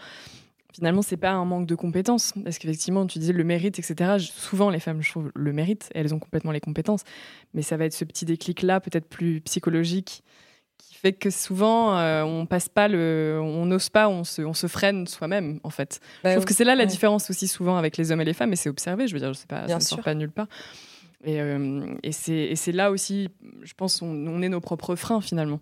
[0.72, 2.32] finalement, c'est pas un manque de compétences.
[2.42, 4.16] Parce qu'effectivement, tu disais le mérite, etc.
[4.18, 7.02] Souvent, les femmes, je trouve, le mérite, elles ont complètement les compétences.
[7.54, 10.22] Mais ça va être ce petit déclic-là, peut-être plus psychologique,
[10.78, 13.40] qui fait que souvent, euh, on passe pas le.
[13.42, 16.00] On n'ose pas, on se, on se freine soi-même, en fait.
[16.02, 18.34] je bah trouve que c'est là la différence aussi, souvent, avec les hommes et les
[18.34, 20.30] femmes, et c'est observé, je veux dire, je sais pas, ça ne sort pas nulle
[20.30, 20.48] part.
[21.24, 23.28] Et, euh, et c'est là aussi,
[23.62, 25.60] je pense, on, on est nos propres freins, finalement.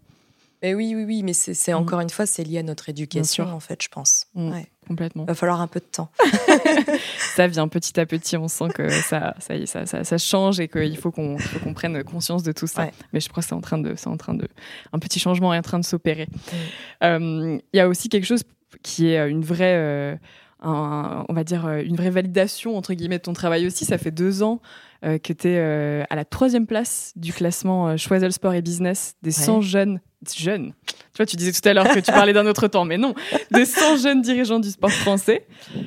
[0.62, 1.77] Mais oui, oui, oui, mais c'est mm.
[1.77, 4.27] encore une fois, c'est lié à notre éducation, en fait, je pense.
[4.35, 4.53] Mm,
[4.87, 5.25] complètement.
[5.25, 6.11] Il va falloir un peu de temps.
[7.18, 10.68] ça vient petit à petit, on sent que ça, ça, ça, ça, ça change et
[10.68, 11.38] qu'il faut qu'on
[11.75, 12.90] prenne conscience de tout ça.
[13.12, 14.49] Mais je crois que c'est en train de, en train de,
[14.92, 16.27] un petit changement est en train de s'opérer.
[16.27, 16.57] Mm.
[17.05, 18.42] Euh, il y a aussi quelque chose
[18.83, 20.16] qui est une vraie, euh,
[20.62, 23.85] on va dire une vraie validation entre guillemets de ton travail aussi.
[23.85, 24.61] Ça fait deux ans
[25.03, 28.61] euh, que tu es euh, à la troisième place du classement euh, Choisel Sport et
[28.61, 30.01] Business des 100 jeunes
[30.37, 30.72] jeunes.
[30.87, 33.14] Tu vois, tu disais tout à l'heure que tu parlais d'un autre temps, mais non,
[33.50, 35.46] des 100 jeunes dirigeants du sport français.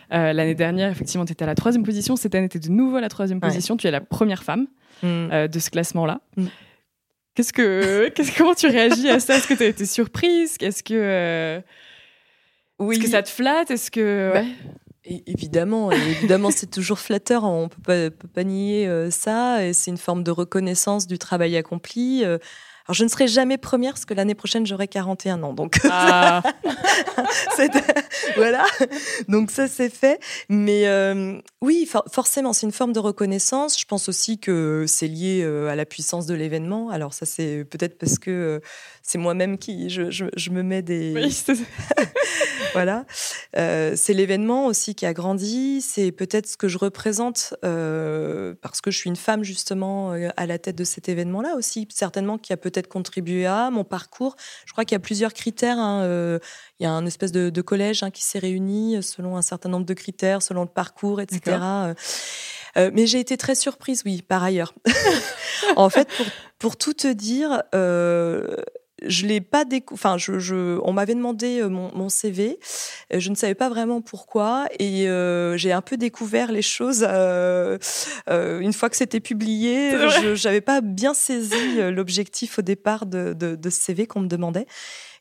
[0.09, 2.15] L'année dernière, effectivement, tu étais à la troisième position.
[2.15, 3.77] Cette année, tu es de nouveau à la troisième position.
[3.77, 4.67] Tu es la première femme
[5.01, 5.47] mm.
[5.47, 6.21] de ce classement-là.
[6.37, 6.45] Mm.
[7.35, 9.37] Qu'est-ce que, comment tu réagis à ça?
[9.37, 10.57] Est-ce que tu as été surprise?
[10.59, 11.61] Est-ce que,
[12.79, 12.95] oui.
[12.95, 13.71] Est-ce que ça te flatte?
[13.71, 14.43] Est-ce que, bah,
[15.05, 17.43] évidemment, évidemment, c'est toujours flatteur.
[17.43, 19.65] On peut pas, peut pas nier euh, ça.
[19.65, 22.23] Et c'est une forme de reconnaissance du travail accompli.
[22.87, 25.53] Alors, je ne serai jamais première parce que l'année prochaine, j'aurai 41 ans.
[25.53, 26.43] Donc, Ah.
[28.35, 28.65] voilà.
[29.27, 30.19] Donc, ça, c'est fait.
[30.49, 33.79] Mais euh, oui, for- forcément, c'est une forme de reconnaissance.
[33.79, 36.89] Je pense aussi que c'est lié euh, à la puissance de l'événement.
[36.89, 38.59] Alors, ça, c'est peut-être parce que euh,
[39.03, 39.89] c'est moi-même qui.
[39.89, 41.13] Je, je- je me mets des.
[41.13, 41.43] Oui,
[42.73, 43.05] Voilà.
[43.55, 45.79] Euh, c'est l'événement aussi qui a grandi.
[45.81, 50.29] C'est peut-être ce que je représente euh, parce que je suis une femme justement euh,
[50.37, 51.87] à la tête de cet événement-là aussi.
[51.93, 54.35] Certainement qui a peut-être contribué à mon parcours.
[54.65, 55.77] Je crois qu'il y a plusieurs critères.
[55.77, 56.01] hein.
[56.03, 56.39] Euh,
[56.79, 59.69] il y a un espèce de, de collège hein, qui s'est réuni selon un certain
[59.69, 61.57] nombre de critères, selon le parcours, etc.
[62.75, 64.73] Euh, mais j'ai été très surprise, oui, par ailleurs.
[65.75, 66.25] en fait, pour,
[66.57, 68.57] pour tout te dire, euh,
[69.05, 72.59] je l'ai pas décou- Enfin, je, je- on m'avait demandé euh, mon, mon CV.
[73.13, 77.05] Euh, Je ne savais pas vraiment pourquoi et euh, j'ai un peu découvert les choses
[77.07, 77.77] euh,
[78.29, 79.91] euh, une fois que c'était publié.
[80.35, 81.55] Je n'avais pas bien saisi
[81.91, 84.65] l'objectif au départ de, de, de ce CV qu'on me demandait.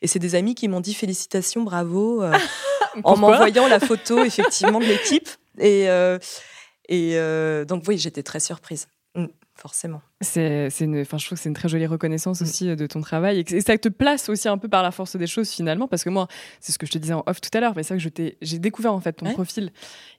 [0.01, 2.23] Et c'est des amis qui m'ont dit félicitations, bravo,
[3.05, 5.29] en m'envoyant la photo effectivement de l'équipe.
[5.59, 5.87] Et,
[6.89, 7.17] et
[7.67, 9.27] donc oui, j'étais très surprise, Mm,
[9.63, 10.03] forcément.
[10.21, 12.45] C'est, une, enfin, je trouve que c'est une très jolie reconnaissance Mm.
[12.45, 14.83] aussi euh, de ton travail et, que- et ça te place aussi un peu par
[14.83, 16.27] la force des choses finalement parce que moi,
[16.61, 18.35] c'est ce que je te disais en off tout à l'heure, mais c'est vrai que
[18.43, 19.33] j'ai découvert en fait ton Ouais.
[19.35, 19.71] profil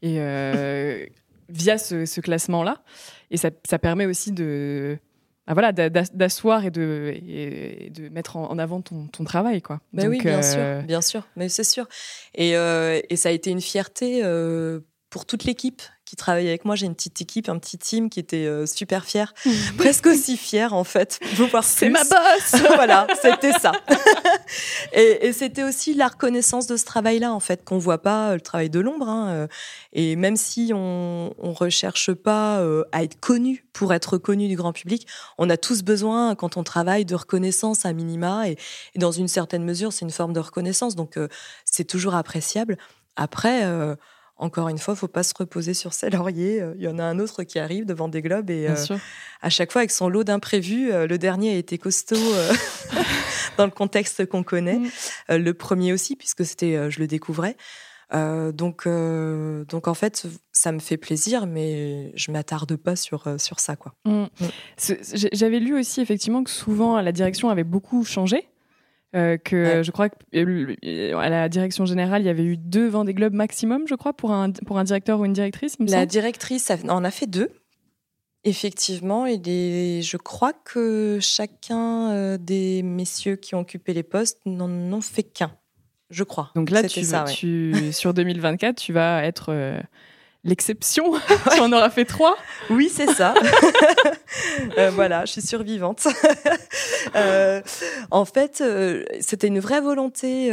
[0.01, 1.05] et euh,
[1.49, 2.81] via ce, ce classement-là
[3.31, 4.97] et ça, ça permet aussi de
[5.45, 9.61] ah, voilà, d'a- d'a- d'asseoir et de, et de mettre en avant ton, ton travail.
[9.61, 9.81] Quoi.
[9.93, 11.85] Oui, Donc, bien euh, sûr, bien sûr, mais c'est sûr.
[12.33, 14.21] Et, euh, et ça a été une fierté
[15.09, 16.75] pour toute l'équipe qui travaille avec moi.
[16.75, 19.33] J'ai une petite équipe, un petit team qui était euh, super fier,
[19.77, 21.19] presque aussi fier en fait.
[21.35, 23.71] Voir C'est ma boss voilà, c'était ça.
[24.93, 28.33] et et c'était aussi la reconnaissance de ce travail-là, en fait, qu'on voit pas, euh,
[28.35, 29.07] le travail de l'ombre.
[29.07, 29.47] hein, euh,
[29.93, 34.55] Et même si on, on recherche pas euh, à être connu pour être connu du
[34.55, 38.49] grand public, on a tous besoin, quand on travaille, de reconnaissance à minima.
[38.49, 38.57] Et,
[38.95, 40.95] et dans une certaine mesure, c'est une forme de reconnaissance.
[40.95, 41.27] Donc, euh,
[41.65, 42.77] c'est toujours appréciable.
[43.15, 43.61] Après,
[44.35, 46.61] encore une fois, faut pas se reposer sur ses lauriers.
[46.61, 48.75] Euh, Il y en a un autre qui arrive devant des globes et euh,
[49.41, 50.91] à chaque fois avec son lot d'imprévus.
[50.91, 52.15] Euh, le dernier a été costaud
[53.57, 54.79] dans le contexte qu'on connaît.
[55.29, 55.35] Mm.
[55.35, 57.55] Le premier aussi, puisque c'était, je le découvrais.
[58.13, 63.23] Euh, donc, euh, donc en fait, ça me fait plaisir, mais je m'attarde pas sur
[63.39, 63.93] sur ça, quoi.
[64.05, 64.25] Mm.
[64.77, 68.47] J'ai- J'avais lu aussi effectivement que souvent la direction avait beaucoup changé.
[69.15, 69.83] Euh, que Ouais.
[69.83, 73.95] je crois qu'à la direction générale, il y avait eu deux Vendée Globe maximum, je
[73.95, 76.07] crois, pour un, pour un directeur ou une directrice, il me La semble.
[76.07, 77.49] directrice en a fait deux.
[78.45, 84.39] Effectivement, et les- je crois que chacun euh, des messieurs qui ont occupé les postes
[84.45, 85.55] n'en ont fait qu'un.
[86.09, 86.51] Je crois.
[86.53, 87.31] Donc là, tu, ça, ouais.
[87.31, 89.79] tu, sur 2024, tu vas être euh,
[90.43, 91.13] l'exception.
[91.53, 92.37] tu en auras fait trois.
[92.69, 93.33] Oui, c'est ça.
[94.77, 96.07] Euh, voilà, je suis survivante.
[97.15, 97.61] Euh,
[98.09, 100.51] en fait, euh, c'était une vraie volonté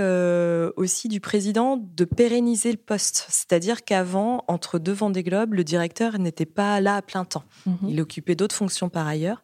[0.76, 3.26] aussi du président de pérenniser le poste.
[3.30, 7.44] C'est-à-dire qu'avant, entre deux Vendée Globe, le directeur n'était pas là à plein temps.
[7.86, 9.42] Il occupait d'autres fonctions par ailleurs.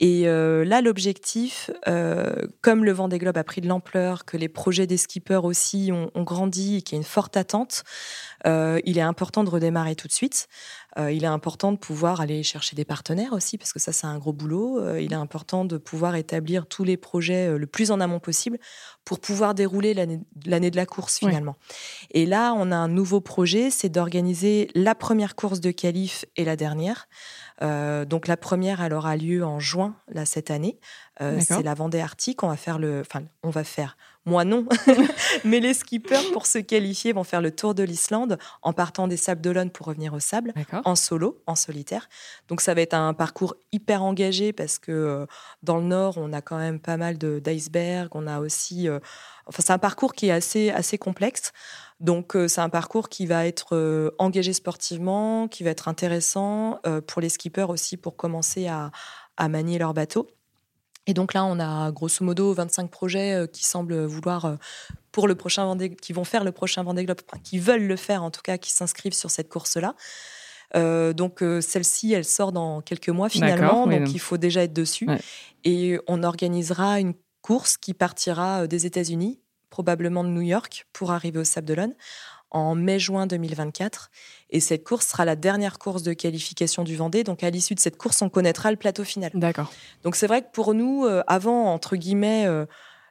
[0.00, 4.48] Et euh, là, l'objectif, euh, comme le Vendée Globe a pris de l'ampleur, que les
[4.48, 7.84] projets des skippers aussi ont, ont grandi et qu'il y a une forte attente,
[8.46, 10.48] euh, il est important de redémarrer tout de suite.
[10.98, 14.18] Il est important de pouvoir aller chercher des partenaires aussi, parce que ça, c'est un
[14.18, 14.98] gros boulot.
[14.98, 18.58] Il est important de pouvoir établir tous les projets le plus en amont possible
[19.06, 21.56] pour pouvoir dérouler l'année de la course finalement.
[22.10, 26.44] Et là, on a un nouveau projet, c'est d'organiser la première course de qualif et
[26.44, 27.08] la dernière.
[27.62, 30.78] Euh, donc la première, elle aura lieu en juin là cette année.
[31.20, 32.42] Euh, c'est la Vendée Arctique.
[32.42, 33.96] On va faire le, enfin, on va faire.
[34.24, 34.66] Moi non,
[35.44, 39.16] mais les skippers pour se qualifier vont faire le tour de l'Islande en partant des
[39.16, 40.82] Sables d'Olonne pour revenir aux Sables D'accord.
[40.84, 42.08] en solo, en solitaire.
[42.46, 45.26] Donc ça va être un parcours hyper engagé parce que euh,
[45.64, 48.10] dans le nord, on a quand même pas mal d'icebergs.
[48.12, 48.88] On a aussi,
[49.46, 51.52] enfin c'est un parcours qui est assez assez complexe.
[52.02, 56.78] Donc euh, c'est un parcours qui va être euh, engagé sportivement, qui va être intéressant
[56.86, 58.90] euh, pour les skippers aussi pour commencer à,
[59.38, 60.28] à manier leur bateau.
[61.06, 64.56] Et donc là, on a grosso modo 25 projets qui semblent vouloir
[65.10, 67.96] pour le prochain Vendée, qui vont faire le prochain Vendée Globe, enfin, qui veulent le
[67.96, 69.96] faire en tout cas, qui s'inscrivent sur cette course-là.
[70.74, 74.38] Euh, donc euh, celle-ci, elle sort dans quelques mois finalement, oui, donc donc- il faut
[74.38, 75.06] déjà être dessus.
[75.08, 75.20] Ouais.
[75.64, 79.40] Et on organisera une course qui partira des États-Unis,
[79.72, 81.94] probablement de New York, pour arriver au Sable d'Olonne
[82.50, 84.10] en mai-juin 2024.
[84.50, 87.24] Et cette course sera la dernière course de qualification du Vendée.
[87.24, 89.30] Donc à l'issue de cette course, on connaîtra le plateau final.
[89.34, 89.72] D'accord.
[90.04, 92.66] Donc c'est vrai que pour nous, euh, avant, entre guillemets, euh,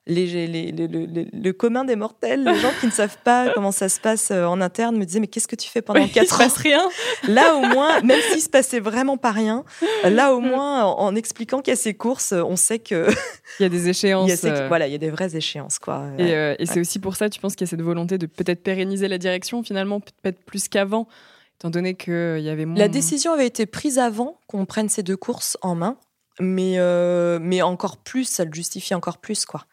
[0.08, 4.00] les, les, le commun des mortels, les gens qui ne savent pas comment ça se
[4.00, 6.50] passe euh, en interne, me disaient mais qu'est-ce que tu fais pendant quatre ans Il
[6.50, 6.82] se passe rien.
[7.28, 9.64] Là au moins, même s'il se passait vraiment pas rien,
[10.04, 13.08] là au moins en, expliquant qu'il y a ces courses, on sait que
[13.60, 14.30] il y a des échéances.
[14.44, 16.06] il y a voilà, il y a des vraies échéances quoi.
[16.18, 18.26] Et, euh, et c'est aussi pour ça, tu penses qu'il y a cette volonté de
[18.26, 21.08] peut-être pérenniser la direction finalement, peut-être plus qu'avant,
[21.60, 22.78] étant donné qu'il y avait moins.
[22.78, 25.98] La décision avait été prise avant qu'on prenne ces deux courses en main
[26.40, 29.66] mais, euh, mais encore plus, ça le justifie encore plus, quoi.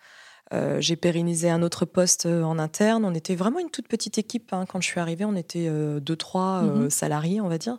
[0.55, 3.05] Euh, j'ai pérennisé un autre poste euh, en interne.
[3.05, 4.53] On était vraiment une toute petite équipe.
[4.53, 4.64] Hein.
[4.66, 5.70] Quand je suis arrivée, on était
[6.01, 6.90] deux, trois mhm.
[6.90, 7.78] salariés, on va dire.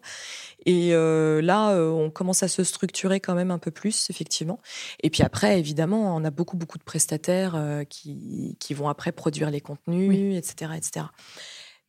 [0.66, 4.60] Et là, on commence à se structurer quand même un peu plus, effectivement.
[5.02, 7.58] Et puis après, évidemment, on a beaucoup, beaucoup de prestataires
[7.90, 11.06] qui, qui vont après produire les contenus, etc., etc.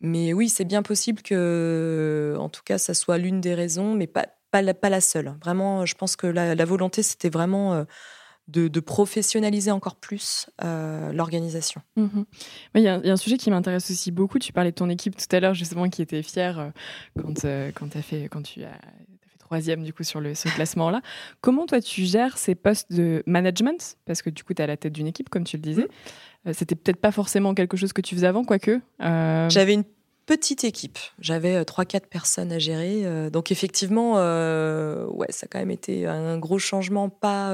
[0.00, 4.06] Mais oui, c'est bien possible que, en tout cas, ça soit l'une des raisons, mais
[4.06, 5.34] pas, pas la, pas la seule.
[5.44, 7.84] Vraiment, je pense que la, volonté, c'était vraiment
[8.56, 11.80] euh, de, professionnaliser encore plus euh, l'organisation.
[11.96, 12.24] Mhm.
[12.74, 14.38] Il y, a un sujet qui m'intéresse aussi beaucoup.
[14.38, 16.68] Tu parlais de ton équipe tout à l'heure, justement, qui était fière euh,
[17.20, 21.02] quand, quand, as fait, quand tu as fait troisième du coup sur le, ce classement-là.
[21.40, 23.96] Comment toi tu gères ces postes de management?
[24.04, 25.88] Parce que du coup tu es à la tête d'une équipe, comme tu le disais.
[26.44, 26.52] Mmh.
[26.52, 28.80] C'était peut-être pas forcément quelque chose que tu faisais avant, quoique.
[29.00, 29.84] J'avais une
[30.30, 31.00] petite équipe.
[31.18, 33.04] J'avais 3-4 euh, personnes à gérer.
[33.04, 37.48] Euh, donc effectivement, euh, ouais, ça a quand même été un gros changement, pas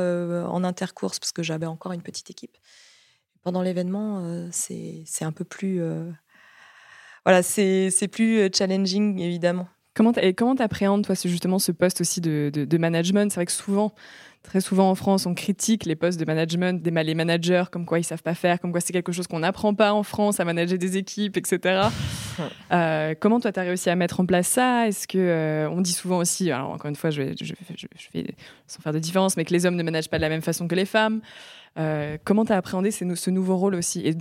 [0.46, 2.54] en intercourse, parce que j'avais encore une petite équipe.
[3.42, 5.80] Pendant l'événement, c'est un peu plus...
[7.24, 9.68] voilà, c'est plus challenging, évidemment.
[9.96, 13.30] Comment tu appréhendes, toi, justement, ce poste aussi de, de, de management?
[13.30, 13.94] C'est vrai que souvent,
[14.46, 17.98] Très souvent en France, on critique les postes de management, des les managers, comme quoi
[17.98, 20.44] ils savent pas faire, comme quoi c'est quelque chose qu'on n'apprend pas en France à
[20.44, 21.88] manager des équipes, etc.
[22.72, 24.86] euh, comment toi, tu as réussi à mettre en place ça?
[24.86, 28.26] Est-ce que euh, on dit souvent aussi, alors encore une fois, je, vais, je, fais
[28.68, 30.68] sans faire de différence, mais que les hommes ne managent pas de la même façon
[30.68, 31.22] que les femmes.
[31.76, 34.02] Euh, comment tu as appréhendé ce, nouveau rôle aussi?
[34.06, 34.14] Et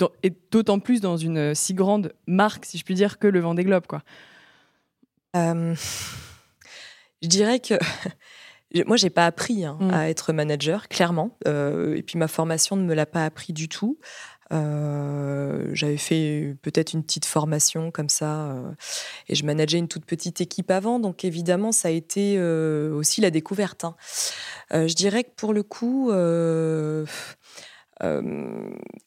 [0.51, 3.85] d'autant plus dans une si grande marque, si je puis dire, que le Vendée Globe,
[3.85, 4.01] quoi.
[5.35, 5.75] Euh,
[7.21, 7.75] je dirais que
[8.83, 9.91] moi, j'ai pas appris hein, mmh.
[9.91, 11.37] à être manager, clairement.
[11.47, 13.97] Euh, et puis ma formation ne me l'a pas appris du tout.
[14.53, 18.71] Euh, j'avais fait peut-être une petite formation comme ça, euh,
[19.27, 23.31] et je manageais une toute petite équipe avant, donc évidemment ça a été aussi la
[23.31, 23.85] découverte.
[23.85, 23.95] Hein.
[24.71, 26.11] je dirais que pour le coup,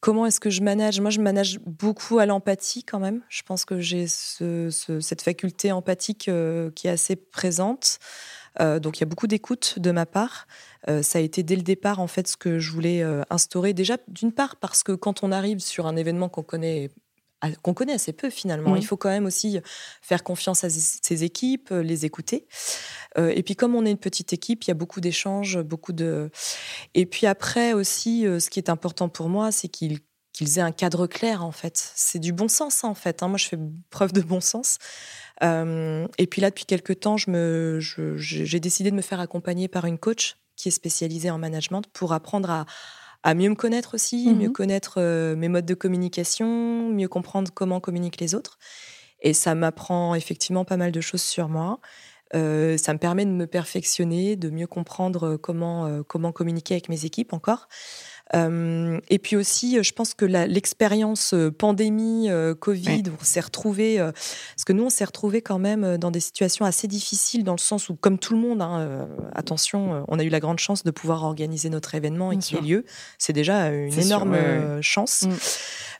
[0.00, 1.00] comment est-ce que je manage?
[1.00, 3.22] Moi, je manage beaucoup à l'empathie quand même.
[3.28, 6.30] Je pense que j'ai cette faculté empathique
[6.74, 7.98] qui est assez présente.
[8.60, 10.46] Euh, donc il y a beaucoup d'écoute de ma part.
[10.88, 13.72] Euh, ça a été dès le départ en fait ce que je voulais euh, instaurer.
[13.72, 16.90] Déjà d'une part parce que quand on arrive sur un événement qu'on connaît
[17.62, 18.76] qu'on connaît assez peu finalement.
[18.76, 19.58] Il faut quand même aussi
[20.02, 22.46] faire confiance à ses équipes, les écouter.
[23.16, 26.30] et puis comme on est une petite équipe, il y a beaucoup d'échanges, beaucoup de.
[26.94, 30.00] Et puis après aussi, ce qui est important pour moi, c'est qu'ils
[30.38, 31.92] qu'ils aient un cadre clair en fait.
[31.96, 33.22] C'est du bon sens en fait.
[33.22, 33.28] Hein.
[33.28, 33.58] Moi, je fais
[33.90, 34.78] preuve de bon sens.
[35.42, 39.98] Euh, et puis là, depuis quelques temps, j'ai décidé de me faire accompagner par une
[39.98, 42.66] coach qui est spécialisée en management pour apprendre à,
[43.22, 44.52] à mieux me connaître aussi, mieux mhm.
[44.52, 48.58] connaître euh, mes modes de communication, mieux comprendre comment communiquent les autres.
[49.20, 51.80] Et ça m'apprend effectivement pas mal de choses sur moi.
[52.34, 57.04] Euh, ça me permet de me perfectionner, de mieux comprendre comment, comment communiquer avec mes
[57.04, 57.68] équipes encore.
[58.34, 63.98] Euh, et puis aussi, je pense que l'expérience euh, pandémie, euh, Covid, on s'est retrouvé,
[63.98, 67.58] parce que nous, on s'est retrouvé quand même dans des situations assez difficiles, dans le
[67.58, 70.90] sens où, comme tout le monde, hein, attention, on a eu la grande chance de
[70.90, 72.84] pouvoir organiser notre événement et qu'il ait lieu.
[73.18, 74.36] C'est déjà une énorme
[74.82, 75.24] chance.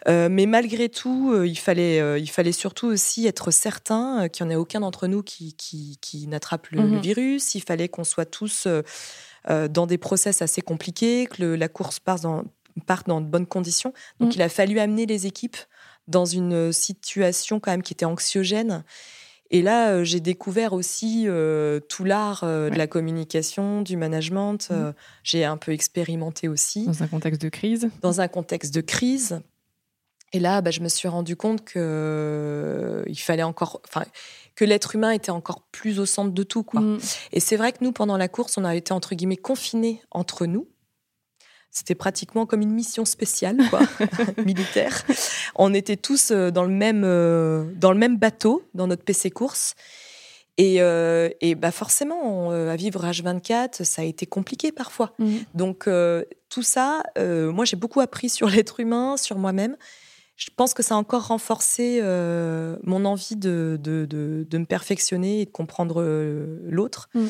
[0.07, 0.29] Mm.
[0.29, 4.57] mais malgré tout, il, fallait, il fallait surtout aussi être certain qu'il n'y en ait
[4.57, 7.01] aucun d'entre nous qui, qui, qui n'attrape le, le, mm-hmm.
[7.01, 7.55] virus.
[7.55, 8.83] Il fallait qu'on soit tous euh,
[9.47, 12.45] dans des process assez compliqués, que la course parte dans,
[13.07, 13.93] dans de bonnes conditions.
[14.21, 14.33] Donc, mm.
[14.37, 15.57] il a fallu amener les équipes
[16.07, 18.85] dans une situation quand même qui était anxiogène.
[19.51, 24.71] Et là, euh, j'ai découvert aussi euh, tout l'art de la communication, du management.
[24.71, 24.93] Mm.
[25.23, 26.87] j'ai un peu expérimenté aussi.
[26.87, 29.41] Dans un contexte de crise Dans un contexte de crise.
[30.33, 34.05] Et là, bah, je me suis rendu compte que il fallait encore, enfin,
[34.55, 36.81] que l'être humain était encore plus au centre de tout, quoi.
[36.81, 36.99] Mm.
[37.33, 40.47] Et c'est vrai que nous, pendant la course, on a été entre guillemets confinés entre
[40.47, 40.69] nous.
[41.71, 43.81] C'était pratiquement comme une mission spéciale, quoi,
[44.45, 45.05] militaire.
[45.55, 49.31] On était tous euh, dans le même euh, dans le même bateau, dans notre PC
[49.31, 49.75] course.
[50.61, 55.13] Et, euh, et bah forcément, à vivre H24, ça a été compliqué parfois.
[55.21, 55.37] Mm.
[55.55, 55.89] Donc
[56.49, 59.77] tout ça, moi j'ai beaucoup appris sur l'être humain, sur moi-même
[60.39, 65.41] je pense que ça a encore renforcé euh, mon envie de, de, de, me perfectionner
[65.41, 67.11] et de comprendre euh, l'autre.
[67.13, 67.27] Mm.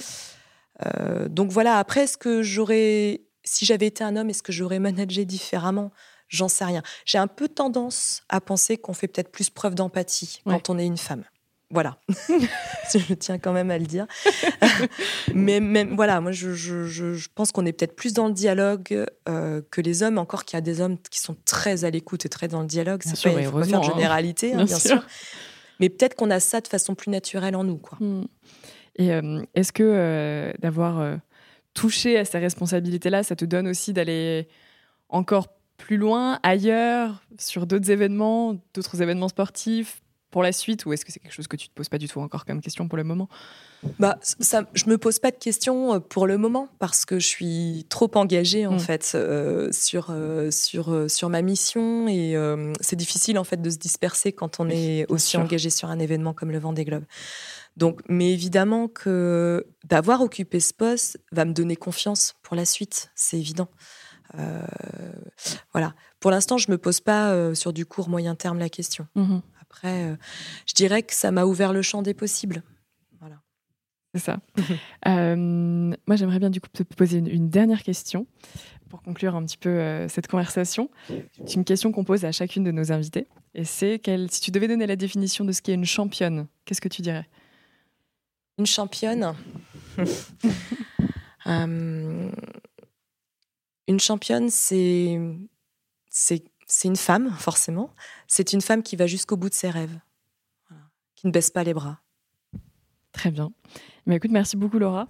[0.86, 4.78] Euh, donc voilà, après, est-ce que j'aurais, si j'avais été un homme, est-ce que j'aurais
[4.78, 5.90] managé différemment?
[6.28, 6.82] J'en sais rien.
[7.06, 10.86] J'ai un peu tendance à penser qu'on fait peut-être plus preuve d'empathie quand on est
[10.86, 11.24] une femme.
[11.70, 11.98] Voilà,
[12.94, 14.06] je tiens quand même à le dire.
[15.34, 19.60] Mais même, voilà, moi je, je, pense qu'on est peut-être plus dans le dialogue euh,
[19.70, 22.30] que les hommes, encore qu'il y a des hommes qui sont très à l'écoute et
[22.30, 23.02] très dans le dialogue.
[23.04, 23.82] C'est pas, faut pas faire hein.
[23.82, 25.04] généralité, hein, bien, sûr.
[25.78, 27.76] Mais peut-être qu'on a ça de façon plus naturelle en nous.
[27.76, 27.98] Quoi.
[28.00, 28.24] Hmm.
[28.96, 31.18] Et euh, est-ce que euh, d'avoir
[31.74, 34.48] touché à ces responsabilités-là, ça te donne aussi d'aller
[35.10, 40.00] encore plus loin, ailleurs, sur d'autres événements, d'autres événements sportifs
[40.30, 42.08] pour la suite ou est-ce que c'est quelque chose que tu te poses pas du
[42.08, 43.28] tout encore comme question pour le moment?
[43.98, 47.26] Bah, ça, je me pose pas de questions euh, pour le moment parce que je
[47.26, 48.80] suis trop engagée en mm.
[48.80, 52.36] fait euh, sur euh, sur sur ma mission et
[52.80, 56.34] c'est difficile en fait de se disperser quand on est aussi engagé sur un événement
[56.34, 57.04] comme le Vendée Globe.
[57.76, 63.10] Donc, mais évidemment que d'avoir occupé ce poste va me donner confiance pour la suite,
[63.14, 63.68] c'est évident.
[65.72, 65.94] voilà.
[66.18, 69.06] Pour l'instant, je me pose pas sur du court moyen terme la question.
[69.14, 69.40] Mm-hmm.
[69.70, 70.16] Après, euh,
[70.66, 72.62] je dirais que ça m'a ouvert le champ des possibles.
[73.20, 73.40] Voilà.
[74.14, 74.40] C'est ça.
[75.06, 78.26] Euh, moi, j'aimerais bien du coup te poser une, dernière question
[78.90, 80.90] pour conclure un petit peu euh, cette conversation.
[81.46, 83.26] C'est une question qu'on pose à chacune de nos invités.
[83.54, 86.88] Et c'est si tu devais donner la définition de ce qu'est une championne, qu'est-ce que
[86.88, 87.26] tu dirais?
[88.58, 89.34] Une championne?
[93.88, 95.18] Une championne, c'est
[96.10, 96.44] c'est
[96.84, 97.90] une femme, forcément.
[98.26, 99.98] C'est une femme qui va jusqu'au bout de ses rêves,
[101.14, 102.00] qui ne baisse pas les bras.
[103.12, 103.50] Très bien.
[104.06, 105.08] Mais écoute, merci beaucoup, Laura.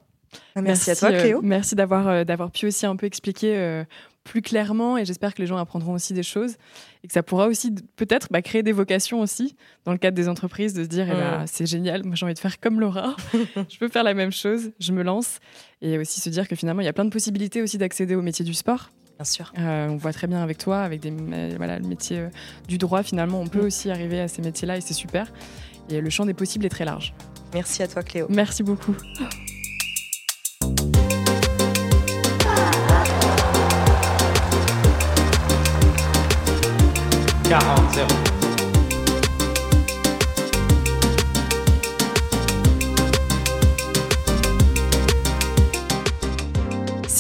[0.57, 1.41] Merci, à toi, euh, Cléo.
[1.43, 3.85] merci d'avoir euh, d'avoir pu aussi un peu expliquer euh,
[4.25, 6.57] plus clairement et j'espère que les gens apprendront aussi des choses
[7.03, 10.29] et que ça pourra aussi peut-être bah, créer des vocations aussi dans le cadre des
[10.29, 11.47] entreprises de se dire eh ben, mm.
[11.47, 14.71] c'est génial, moi j'ai envie de faire comme Laura, je peux faire la même chose,
[14.79, 15.39] je me lance
[15.81, 18.23] et aussi se dire que finalement il y a plein de possibilités aussi d'accéder au
[18.23, 19.53] métier du sport Bien sûr.
[19.59, 21.11] Euh, on voit très bien avec toi, avec des,
[21.57, 22.29] voilà, le métier euh,
[22.69, 23.67] du droit, finalement, on peut mm.
[23.67, 25.33] aussi arriver à ces métiers-là et c'est super.
[25.91, 27.15] Et le champ des possibles est très large.
[27.53, 28.27] Merci à toi, Cléo.
[28.29, 28.95] Merci beaucoup.